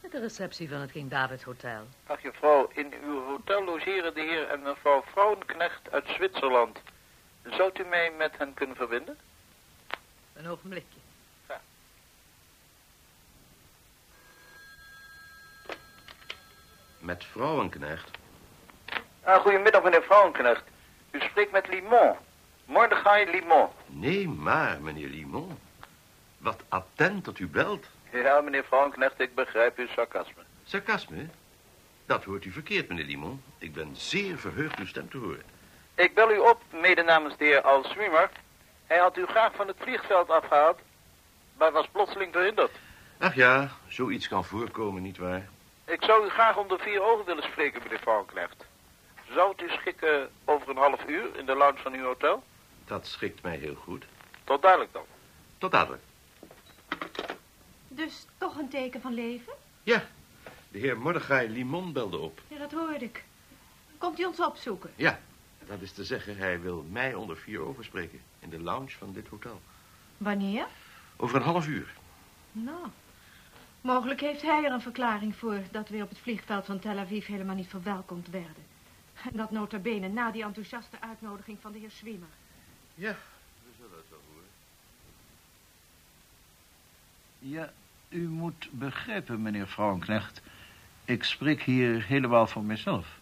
Met 0.00 0.12
de 0.12 0.20
receptie 0.20 0.68
van 0.68 0.80
het 0.80 0.90
King 0.90 1.10
David 1.10 1.42
Hotel. 1.42 1.86
Ach, 2.06 2.22
juffrouw, 2.22 2.70
in 2.74 2.94
uw 3.04 3.24
hotel 3.24 3.64
logeren 3.64 4.14
de 4.14 4.20
heer 4.20 4.48
en 4.48 4.62
mevrouw 4.62 5.02
Vrouwenknecht 5.02 5.90
uit 5.90 6.08
Zwitserland. 6.08 6.80
Zou 7.44 7.70
u 7.80 7.84
mij 7.84 8.12
met 8.18 8.38
hen 8.38 8.54
kunnen 8.54 8.76
verbinden? 8.76 9.18
Een 10.32 10.48
ogenblikje. 10.48 10.99
Met 17.00 17.24
Vrouwenknecht? 17.24 18.10
Ah, 19.24 19.40
goedemiddag, 19.40 19.82
meneer 19.82 20.02
Vrouwenknecht. 20.02 20.62
U 21.10 21.20
spreekt 21.20 21.52
met 21.52 21.68
Limon. 21.68 22.16
Mordechai 22.64 23.30
Limon. 23.30 23.68
Nee, 23.86 24.28
maar, 24.28 24.80
meneer 24.80 25.08
Limon. 25.08 25.58
Wat 26.38 26.62
attent 26.68 27.24
dat 27.24 27.38
u 27.38 27.48
belt. 27.48 27.86
Ja, 28.12 28.40
meneer 28.40 28.64
Vrouwenknecht, 28.64 29.20
ik 29.20 29.34
begrijp 29.34 29.78
uw 29.78 29.86
sarcasme. 29.86 30.42
Sarcasme? 30.64 31.26
Dat 32.06 32.24
hoort 32.24 32.44
u 32.44 32.50
verkeerd, 32.50 32.88
meneer 32.88 33.04
Limon. 33.04 33.42
Ik 33.58 33.72
ben 33.72 33.96
zeer 33.96 34.38
verheugd 34.38 34.78
uw 34.78 34.86
stem 34.86 35.10
te 35.10 35.18
horen. 35.18 35.42
Ik 35.94 36.14
bel 36.14 36.32
u 36.32 36.38
op, 36.38 36.62
mede 36.70 37.02
namens 37.02 37.36
de 37.36 37.44
heer 37.44 37.62
Al 37.62 37.84
Swimmer. 37.84 38.30
Hij 38.86 38.98
had 38.98 39.16
u 39.16 39.26
graag 39.26 39.54
van 39.54 39.66
het 39.66 39.76
vliegveld 39.78 40.30
afgehaald, 40.30 40.78
maar 41.58 41.72
was 41.72 41.88
plotseling 41.92 42.32
verhinderd. 42.32 42.70
Ach 43.18 43.34
ja, 43.34 43.70
zoiets 43.88 44.28
kan 44.28 44.44
voorkomen, 44.44 45.02
nietwaar? 45.02 45.48
Ik 45.90 46.02
zou 46.04 46.26
u 46.26 46.28
graag 46.28 46.56
onder 46.56 46.80
vier 46.80 47.02
ogen 47.02 47.24
willen 47.24 47.42
spreken, 47.42 47.82
meneer 47.82 47.98
Vrouwenknecht. 47.98 48.64
Zou 49.30 49.50
het 49.50 49.60
u 49.62 49.68
schikken 49.68 50.30
over 50.44 50.68
een 50.68 50.76
half 50.76 51.08
uur 51.08 51.36
in 51.36 51.46
de 51.46 51.56
lounge 51.56 51.78
van 51.78 51.92
uw 51.92 52.04
hotel? 52.04 52.42
Dat 52.84 53.06
schikt 53.06 53.42
mij 53.42 53.56
heel 53.56 53.74
goed. 53.74 54.04
Tot 54.44 54.62
dadelijk 54.62 54.92
dan. 54.92 55.04
Tot 55.58 55.70
dadelijk. 55.70 56.02
Dus 57.88 58.26
toch 58.38 58.58
een 58.58 58.68
teken 58.68 59.00
van 59.00 59.14
leven? 59.14 59.52
Ja, 59.82 60.04
de 60.68 60.78
heer 60.78 60.98
Mordechai 60.98 61.48
Limon 61.48 61.92
belde 61.92 62.18
op. 62.18 62.40
Ja, 62.48 62.58
dat 62.58 62.72
hoorde 62.72 63.04
ik. 63.04 63.24
Komt 63.98 64.16
hij 64.16 64.26
ons 64.26 64.40
opzoeken? 64.40 64.92
Ja, 64.96 65.20
dat 65.66 65.80
is 65.80 65.92
te 65.92 66.04
zeggen, 66.04 66.36
hij 66.36 66.60
wil 66.60 66.86
mij 66.90 67.14
onder 67.14 67.36
vier 67.36 67.60
ogen 67.60 67.84
spreken. 67.84 68.22
In 68.38 68.50
de 68.50 68.60
lounge 68.60 68.90
van 68.90 69.12
dit 69.12 69.28
hotel. 69.28 69.60
Wanneer? 70.16 70.66
Over 71.16 71.36
een 71.36 71.42
half 71.42 71.66
uur. 71.66 71.94
Nou, 72.52 72.86
mogelijk 73.80 74.20
heeft 74.20 74.42
hij 74.42 74.64
er 74.64 74.72
een 74.72 74.80
verklaring 74.80 75.36
voor... 75.36 75.60
dat 75.70 75.88
we 75.88 76.02
op 76.02 76.08
het 76.08 76.18
vliegveld 76.18 76.64
van 76.64 76.78
Tel 76.78 76.98
Aviv 76.98 77.26
helemaal 77.26 77.54
niet 77.54 77.68
verwelkomd 77.68 78.28
werden. 78.28 78.64
En 79.22 79.36
dat 79.36 79.50
nota 79.50 79.78
bene 79.78 80.08
na 80.08 80.30
die 80.30 80.44
enthousiaste 80.44 81.00
uitnodiging 81.00 81.58
van 81.60 81.72
de 81.72 81.78
heer 81.78 81.90
Swimmer. 81.90 82.28
Ja, 82.94 83.16
we 83.62 83.70
zullen 83.76 83.96
het 83.96 84.10
wel 84.10 84.20
horen. 84.32 84.48
Ja, 87.38 87.72
u 88.08 88.28
moet 88.28 88.68
begrijpen, 88.70 89.42
meneer 89.42 89.68
Vrouwenknecht. 89.68 90.42
Ik 91.04 91.24
spreek 91.24 91.62
hier 91.62 92.06
helemaal 92.06 92.46
voor 92.46 92.64
mezelf. 92.64 93.18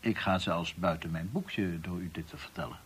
Ik 0.00 0.18
ga 0.18 0.38
zelfs 0.38 0.74
buiten 0.74 1.10
mijn 1.10 1.28
boekje 1.32 1.80
door 1.80 2.00
u 2.00 2.08
dit 2.12 2.28
te 2.28 2.36
vertellen. 2.36 2.78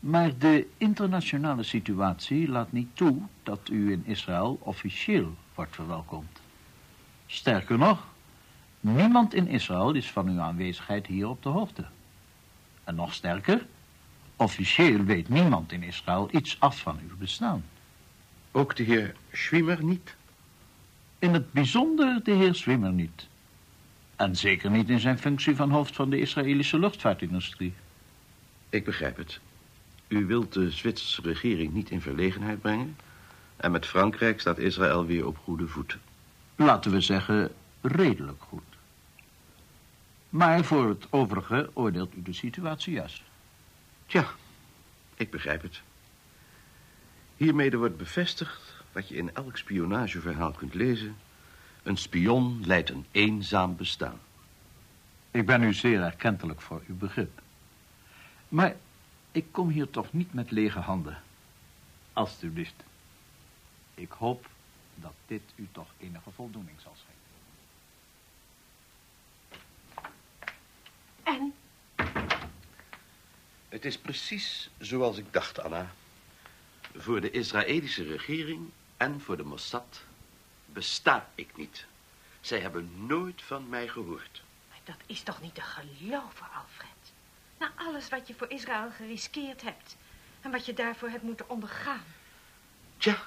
Maar 0.00 0.38
de 0.38 0.66
internationale 0.76 1.62
situatie 1.62 2.48
laat 2.48 2.72
niet 2.72 2.96
toe 2.96 3.22
dat 3.42 3.68
u 3.68 3.92
in 3.92 4.02
Israël 4.06 4.58
officieel 4.60 5.34
wordt 5.54 5.74
verwelkomd. 5.74 6.40
Sterker 7.26 7.78
nog, 7.78 8.06
niemand 8.80 9.34
in 9.34 9.48
Israël 9.48 9.92
is 9.92 10.10
van 10.10 10.28
uw 10.28 10.40
aanwezigheid 10.40 11.06
hier 11.06 11.28
op 11.28 11.42
de 11.42 11.48
hoogte. 11.48 11.84
En 12.84 12.94
nog 12.94 13.14
sterker, 13.14 13.66
officieel 14.36 15.04
weet 15.04 15.28
niemand 15.28 15.72
in 15.72 15.82
Israël 15.82 16.28
iets 16.30 16.60
af 16.60 16.80
van 16.80 16.98
uw 17.08 17.16
bestaan. 17.16 17.64
Ook 18.50 18.76
de 18.76 18.82
heer 18.82 19.14
Schwimmer 19.32 19.84
niet? 19.84 20.16
In 21.18 21.32
het 21.32 21.52
bijzonder 21.52 22.24
de 22.24 22.32
heer 22.32 22.54
Swimmer 22.54 22.92
niet. 22.92 23.28
En 24.16 24.36
zeker 24.36 24.70
niet 24.70 24.88
in 24.88 25.00
zijn 25.00 25.18
functie 25.18 25.56
van 25.56 25.70
hoofd 25.70 25.96
van 25.96 26.10
de 26.10 26.20
Israëlische 26.20 26.78
luchtvaartindustrie. 26.78 27.74
Ik 28.68 28.84
begrijp 28.84 29.16
het. 29.16 29.40
U 30.10 30.26
wilt 30.26 30.52
de 30.52 30.70
Zwitserse 30.70 31.22
regering 31.22 31.72
niet 31.72 31.90
in 31.90 32.00
verlegenheid 32.00 32.60
brengen... 32.60 32.96
en 33.56 33.70
met 33.70 33.86
Frankrijk 33.86 34.40
staat 34.40 34.58
Israël 34.58 35.06
weer 35.06 35.26
op 35.26 35.38
goede 35.38 35.66
voet. 35.66 35.98
Laten 36.56 36.90
we 36.90 37.00
zeggen, 37.00 37.52
redelijk 37.80 38.42
goed. 38.42 38.62
Maar 40.28 40.64
voor 40.64 40.88
het 40.88 41.06
overige 41.10 41.70
oordeelt 41.72 42.14
u 42.16 42.22
de 42.22 42.32
situatie 42.32 42.92
juist. 42.92 43.22
Tja, 44.06 44.26
ik 45.14 45.30
begrijp 45.30 45.62
het. 45.62 45.80
Hiermede 47.36 47.76
wordt 47.76 47.96
bevestigd 47.96 48.74
wat 48.92 49.08
je 49.08 49.16
in 49.16 49.34
elk 49.34 49.56
spionageverhaal 49.56 50.52
kunt 50.52 50.74
lezen. 50.74 51.16
Een 51.82 51.96
spion 51.96 52.62
leidt 52.66 52.90
een 52.90 53.06
eenzaam 53.10 53.76
bestaan. 53.76 54.18
Ik 55.30 55.46
ben 55.46 55.62
u 55.62 55.74
zeer 55.74 56.02
erkentelijk 56.02 56.60
voor 56.60 56.82
uw 56.88 56.96
begrip. 56.96 57.42
Maar 58.48 58.76
ik 59.32 59.52
kom 59.52 59.68
hier 59.68 59.90
toch 59.90 60.12
niet 60.12 60.32
met 60.32 60.50
lege 60.50 60.78
handen. 60.78 61.22
Alsjeblieft. 62.12 62.84
Ik 63.94 64.10
hoop 64.10 64.48
dat 64.94 65.12
dit 65.26 65.42
u 65.54 65.68
toch 65.72 65.88
enige 65.98 66.30
voldoening 66.30 66.80
zal 66.80 66.94
schenken. 66.96 67.18
En? 71.22 71.54
Het 73.68 73.84
is 73.84 73.98
precies 73.98 74.70
zoals 74.78 75.16
ik 75.16 75.32
dacht, 75.32 75.60
Anna. 75.60 75.90
Voor 76.94 77.20
de 77.20 77.30
Israëlische 77.30 78.04
regering 78.04 78.70
en 78.96 79.20
voor 79.20 79.36
de 79.36 79.44
Mossad 79.44 80.02
besta 80.66 81.28
ik 81.34 81.56
niet. 81.56 81.86
Zij 82.40 82.60
hebben 82.60 83.06
nooit 83.06 83.42
van 83.42 83.68
mij 83.68 83.88
gehoord. 83.88 84.42
Maar 84.68 84.80
dat 84.84 84.98
is 85.06 85.22
toch 85.22 85.40
niet 85.40 85.54
te 85.54 85.60
geloven, 85.60 86.46
Alfred? 86.54 86.99
Na 87.60 87.72
alles 87.76 88.08
wat 88.08 88.28
je 88.28 88.34
voor 88.34 88.50
Israël 88.50 88.90
geriskeerd 88.90 89.62
hebt. 89.62 89.96
En 90.40 90.50
wat 90.50 90.66
je 90.66 90.72
daarvoor 90.72 91.08
hebt 91.08 91.22
moeten 91.22 91.48
ondergaan. 91.48 92.04
Tja, 92.96 93.22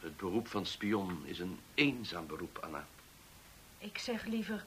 het 0.00 0.16
beroep 0.16 0.48
van 0.48 0.66
spion 0.66 1.22
is 1.24 1.38
een 1.38 1.60
eenzaam 1.74 2.26
beroep, 2.26 2.58
Anna. 2.58 2.86
Ik 3.78 3.98
zeg 3.98 4.24
liever, 4.24 4.64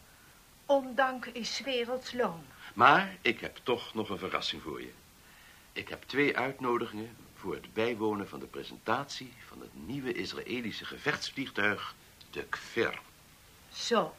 ondank 0.66 1.26
is 1.26 1.62
werelds 1.62 2.14
loon. 2.14 2.46
Maar 2.74 3.18
ik 3.22 3.40
heb 3.40 3.60
toch 3.64 3.94
nog 3.94 4.10
een 4.10 4.18
verrassing 4.18 4.62
voor 4.62 4.82
je. 4.82 4.92
Ik 5.74 5.90
heb 5.90 6.04
twee 6.04 6.38
uitnodigingen 6.38 7.16
voor 7.36 7.54
het 7.54 7.74
bijwonen 7.74 8.30
van 8.30 8.40
de 8.40 8.46
presentatie 8.46 9.34
van 9.48 9.62
het 9.62 9.88
nieuwe 9.88 10.14
Israëlische 10.14 10.86
gevechtsvliegtuig, 10.86 11.96
de 12.32 12.44
Kver. 12.44 13.00
Zo. 13.74 14.16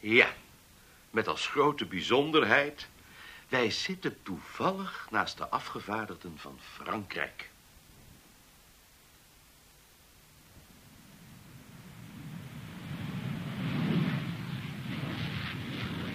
Ja, 0.00 0.32
met 1.10 1.28
als 1.28 1.46
grote 1.46 1.86
bijzonderheid, 1.86 2.88
wij 3.48 3.70
zitten 3.70 4.22
toevallig 4.22 5.06
naast 5.10 5.36
de 5.38 5.48
afgevaardigden 5.48 6.34
van 6.36 6.58
Frankrijk. 6.60 7.50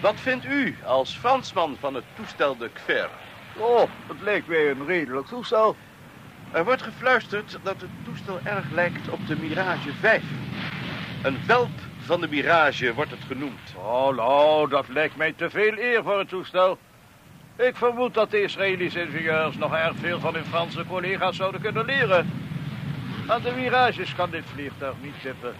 Wat 0.01 0.19
vindt 0.19 0.45
u 0.45 0.75
als 0.85 1.17
Fransman 1.17 1.77
van 1.79 1.93
het 1.93 2.03
toestel 2.15 2.57
de 2.57 2.69
Kver? 2.69 3.09
Oh, 3.57 3.89
het 4.07 4.21
lijkt 4.21 4.47
mij 4.47 4.69
een 4.69 4.85
redelijk 4.85 5.27
toestel. 5.27 5.75
Er 6.51 6.63
wordt 6.63 6.81
gefluisterd 6.81 7.57
dat 7.63 7.81
het 7.81 7.89
toestel 8.03 8.39
erg 8.43 8.71
lijkt 8.71 9.09
op 9.09 9.27
de 9.27 9.35
Mirage 9.35 9.93
5. 9.93 10.23
Een 11.23 11.45
welp 11.45 11.71
van 11.99 12.21
de 12.21 12.27
Mirage 12.27 12.93
wordt 12.93 13.11
het 13.11 13.23
genoemd. 13.27 13.73
Oh, 13.75 14.15
nou, 14.15 14.69
dat 14.69 14.87
lijkt 14.87 15.15
mij 15.15 15.33
te 15.33 15.49
veel 15.49 15.77
eer 15.77 16.03
voor 16.03 16.19
het 16.19 16.29
toestel. 16.29 16.77
Ik 17.55 17.75
vermoed 17.75 18.13
dat 18.13 18.31
de 18.31 18.41
Israëlische 18.41 19.01
ingenieurs 19.01 19.57
nog 19.57 19.73
erg 19.73 19.93
veel 19.95 20.19
van 20.19 20.33
hun 20.33 20.45
Franse 20.45 20.85
collega's 20.85 21.35
zouden 21.35 21.61
kunnen 21.61 21.85
leren. 21.85 22.29
Aan 23.27 23.41
de 23.41 23.51
Mirages 23.55 24.15
kan 24.15 24.29
dit 24.29 24.43
vliegtuig 24.53 24.95
niet 25.01 25.21
tippen. 25.21 25.53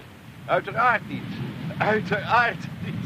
Uiteraard 0.45 1.09
niet. 1.09 1.33
Uiteraard 1.77 2.67
niet. 2.79 3.02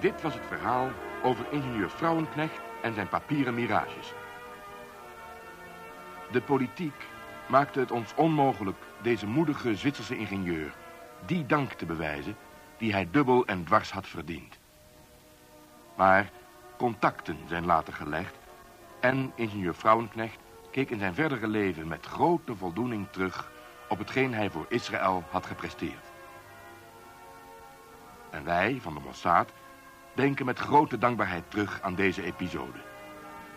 Dit 0.00 0.22
was 0.22 0.34
het 0.34 0.46
verhaal 0.46 0.90
over 1.22 1.46
ingenieur 1.50 1.90
Vrouwenknecht 1.90 2.60
en 2.82 2.94
zijn 2.94 3.08
papieren 3.08 3.54
mirages. 3.54 4.12
De 6.30 6.40
politiek 6.40 7.06
maakte 7.48 7.80
het 7.80 7.90
ons 7.90 8.14
onmogelijk 8.14 8.76
deze 9.02 9.26
moedige 9.26 9.76
Zwitserse 9.76 10.16
ingenieur 10.16 10.74
die 11.26 11.46
dank 11.46 11.72
te 11.72 11.86
bewijzen 11.86 12.36
die 12.76 12.92
hij 12.92 13.08
dubbel 13.10 13.46
en 13.46 13.64
dwars 13.64 13.90
had 13.90 14.06
verdiend. 14.06 14.58
Maar 15.96 16.30
contacten 16.76 17.38
zijn 17.46 17.66
later 17.66 17.92
gelegd 17.92 18.34
en 19.00 19.32
ingenieur 19.34 19.74
Vrouwenknecht 19.74 20.38
keek 20.70 20.90
in 20.90 20.98
zijn 20.98 21.14
verdere 21.14 21.46
leven 21.46 21.88
met 21.88 22.06
grote 22.06 22.56
voldoening 22.56 23.06
terug 23.10 23.50
op 23.88 23.98
hetgeen 23.98 24.34
hij 24.34 24.50
voor 24.50 24.66
Israël 24.68 25.24
had 25.30 25.46
gepresteerd. 25.46 26.06
En 28.30 28.44
wij 28.44 28.78
van 28.80 28.94
de 28.94 29.00
Mossad 29.00 29.52
denken 30.18 30.46
met 30.46 30.58
grote 30.58 30.98
dankbaarheid 30.98 31.50
terug 31.50 31.80
aan 31.82 31.94
deze 31.94 32.22
episode. 32.22 32.78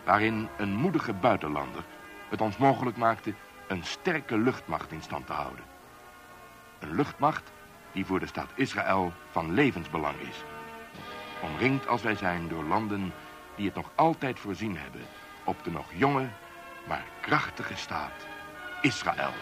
Waarin 0.03 0.49
een 0.57 0.75
moedige 0.75 1.13
buitenlander 1.13 1.83
het 2.29 2.41
ons 2.41 2.57
mogelijk 2.57 2.97
maakte 2.97 3.33
een 3.67 3.83
sterke 3.83 4.37
luchtmacht 4.37 4.91
in 4.91 5.01
stand 5.01 5.25
te 5.25 5.33
houden. 5.33 5.63
Een 6.79 6.95
luchtmacht 6.95 7.51
die 7.91 8.05
voor 8.05 8.19
de 8.19 8.25
staat 8.25 8.49
Israël 8.55 9.13
van 9.31 9.53
levensbelang 9.53 10.19
is. 10.19 10.43
Omringd 11.41 11.87
als 11.87 12.01
wij 12.01 12.15
zijn 12.15 12.47
door 12.47 12.63
landen 12.63 13.13
die 13.55 13.65
het 13.65 13.75
nog 13.75 13.91
altijd 13.95 14.39
voorzien 14.39 14.77
hebben 14.77 15.01
op 15.43 15.63
de 15.63 15.71
nog 15.71 15.93
jonge, 15.93 16.27
maar 16.87 17.03
krachtige 17.21 17.75
staat 17.75 18.27
Israël. 18.81 19.33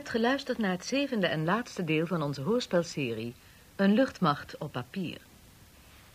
Hebt 0.00 0.12
geluisterd 0.12 0.58
naar 0.58 0.70
het 0.70 0.84
zevende 0.84 1.26
en 1.26 1.44
laatste 1.44 1.84
deel 1.84 2.06
van 2.06 2.22
onze 2.22 2.42
hoorspelserie 2.42 3.34
Een 3.76 3.94
luchtmacht 3.94 4.58
op 4.58 4.72
papier. 4.72 5.18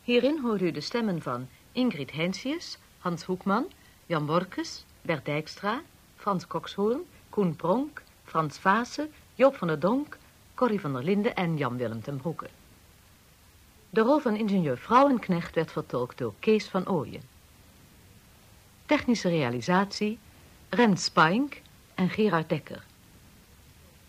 Hierin 0.03 0.39
hoort 0.41 0.61
u 0.61 0.71
de 0.71 0.81
stemmen 0.81 1.21
van 1.21 1.47
Ingrid 1.71 2.11
Heinsius, 2.11 2.77
Hans 2.99 3.23
Hoekman, 3.23 3.71
Jan 4.05 4.25
Borkes, 4.25 4.85
Bert 5.01 5.25
Dijkstra, 5.25 5.81
Frans 6.15 6.47
Kokshoorn, 6.47 6.99
Koen 7.29 7.55
Pronk, 7.55 8.01
Frans 8.23 8.57
Vaassen, 8.57 9.11
Joop 9.35 9.55
van 9.55 9.67
der 9.67 9.79
Donk, 9.79 10.17
Corrie 10.53 10.79
van 10.79 10.93
der 10.93 11.03
Linden 11.03 11.35
en 11.35 11.57
Jan-Willem 11.57 12.01
ten 12.01 12.17
Broeke. 12.17 12.47
De 13.89 14.01
rol 14.01 14.19
van 14.19 14.35
ingenieur 14.35 14.77
Vrouwenknecht 14.77 15.55
werd 15.55 15.71
vertolkt 15.71 16.17
door 16.17 16.33
Kees 16.39 16.67
van 16.67 16.87
Ooyen. 16.87 17.23
Technische 18.85 19.29
realisatie 19.29 20.19
Rens 20.69 21.03
Spink 21.03 21.61
en 21.95 22.09
Gerard 22.09 22.49
Dekker. 22.49 22.83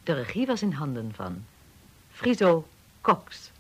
De 0.07 0.12
regie 0.12 0.47
was 0.47 0.62
in 0.62 0.73
handen 0.73 1.14
van 1.14 1.45
Friso 2.11 2.69
Cox. 3.01 3.51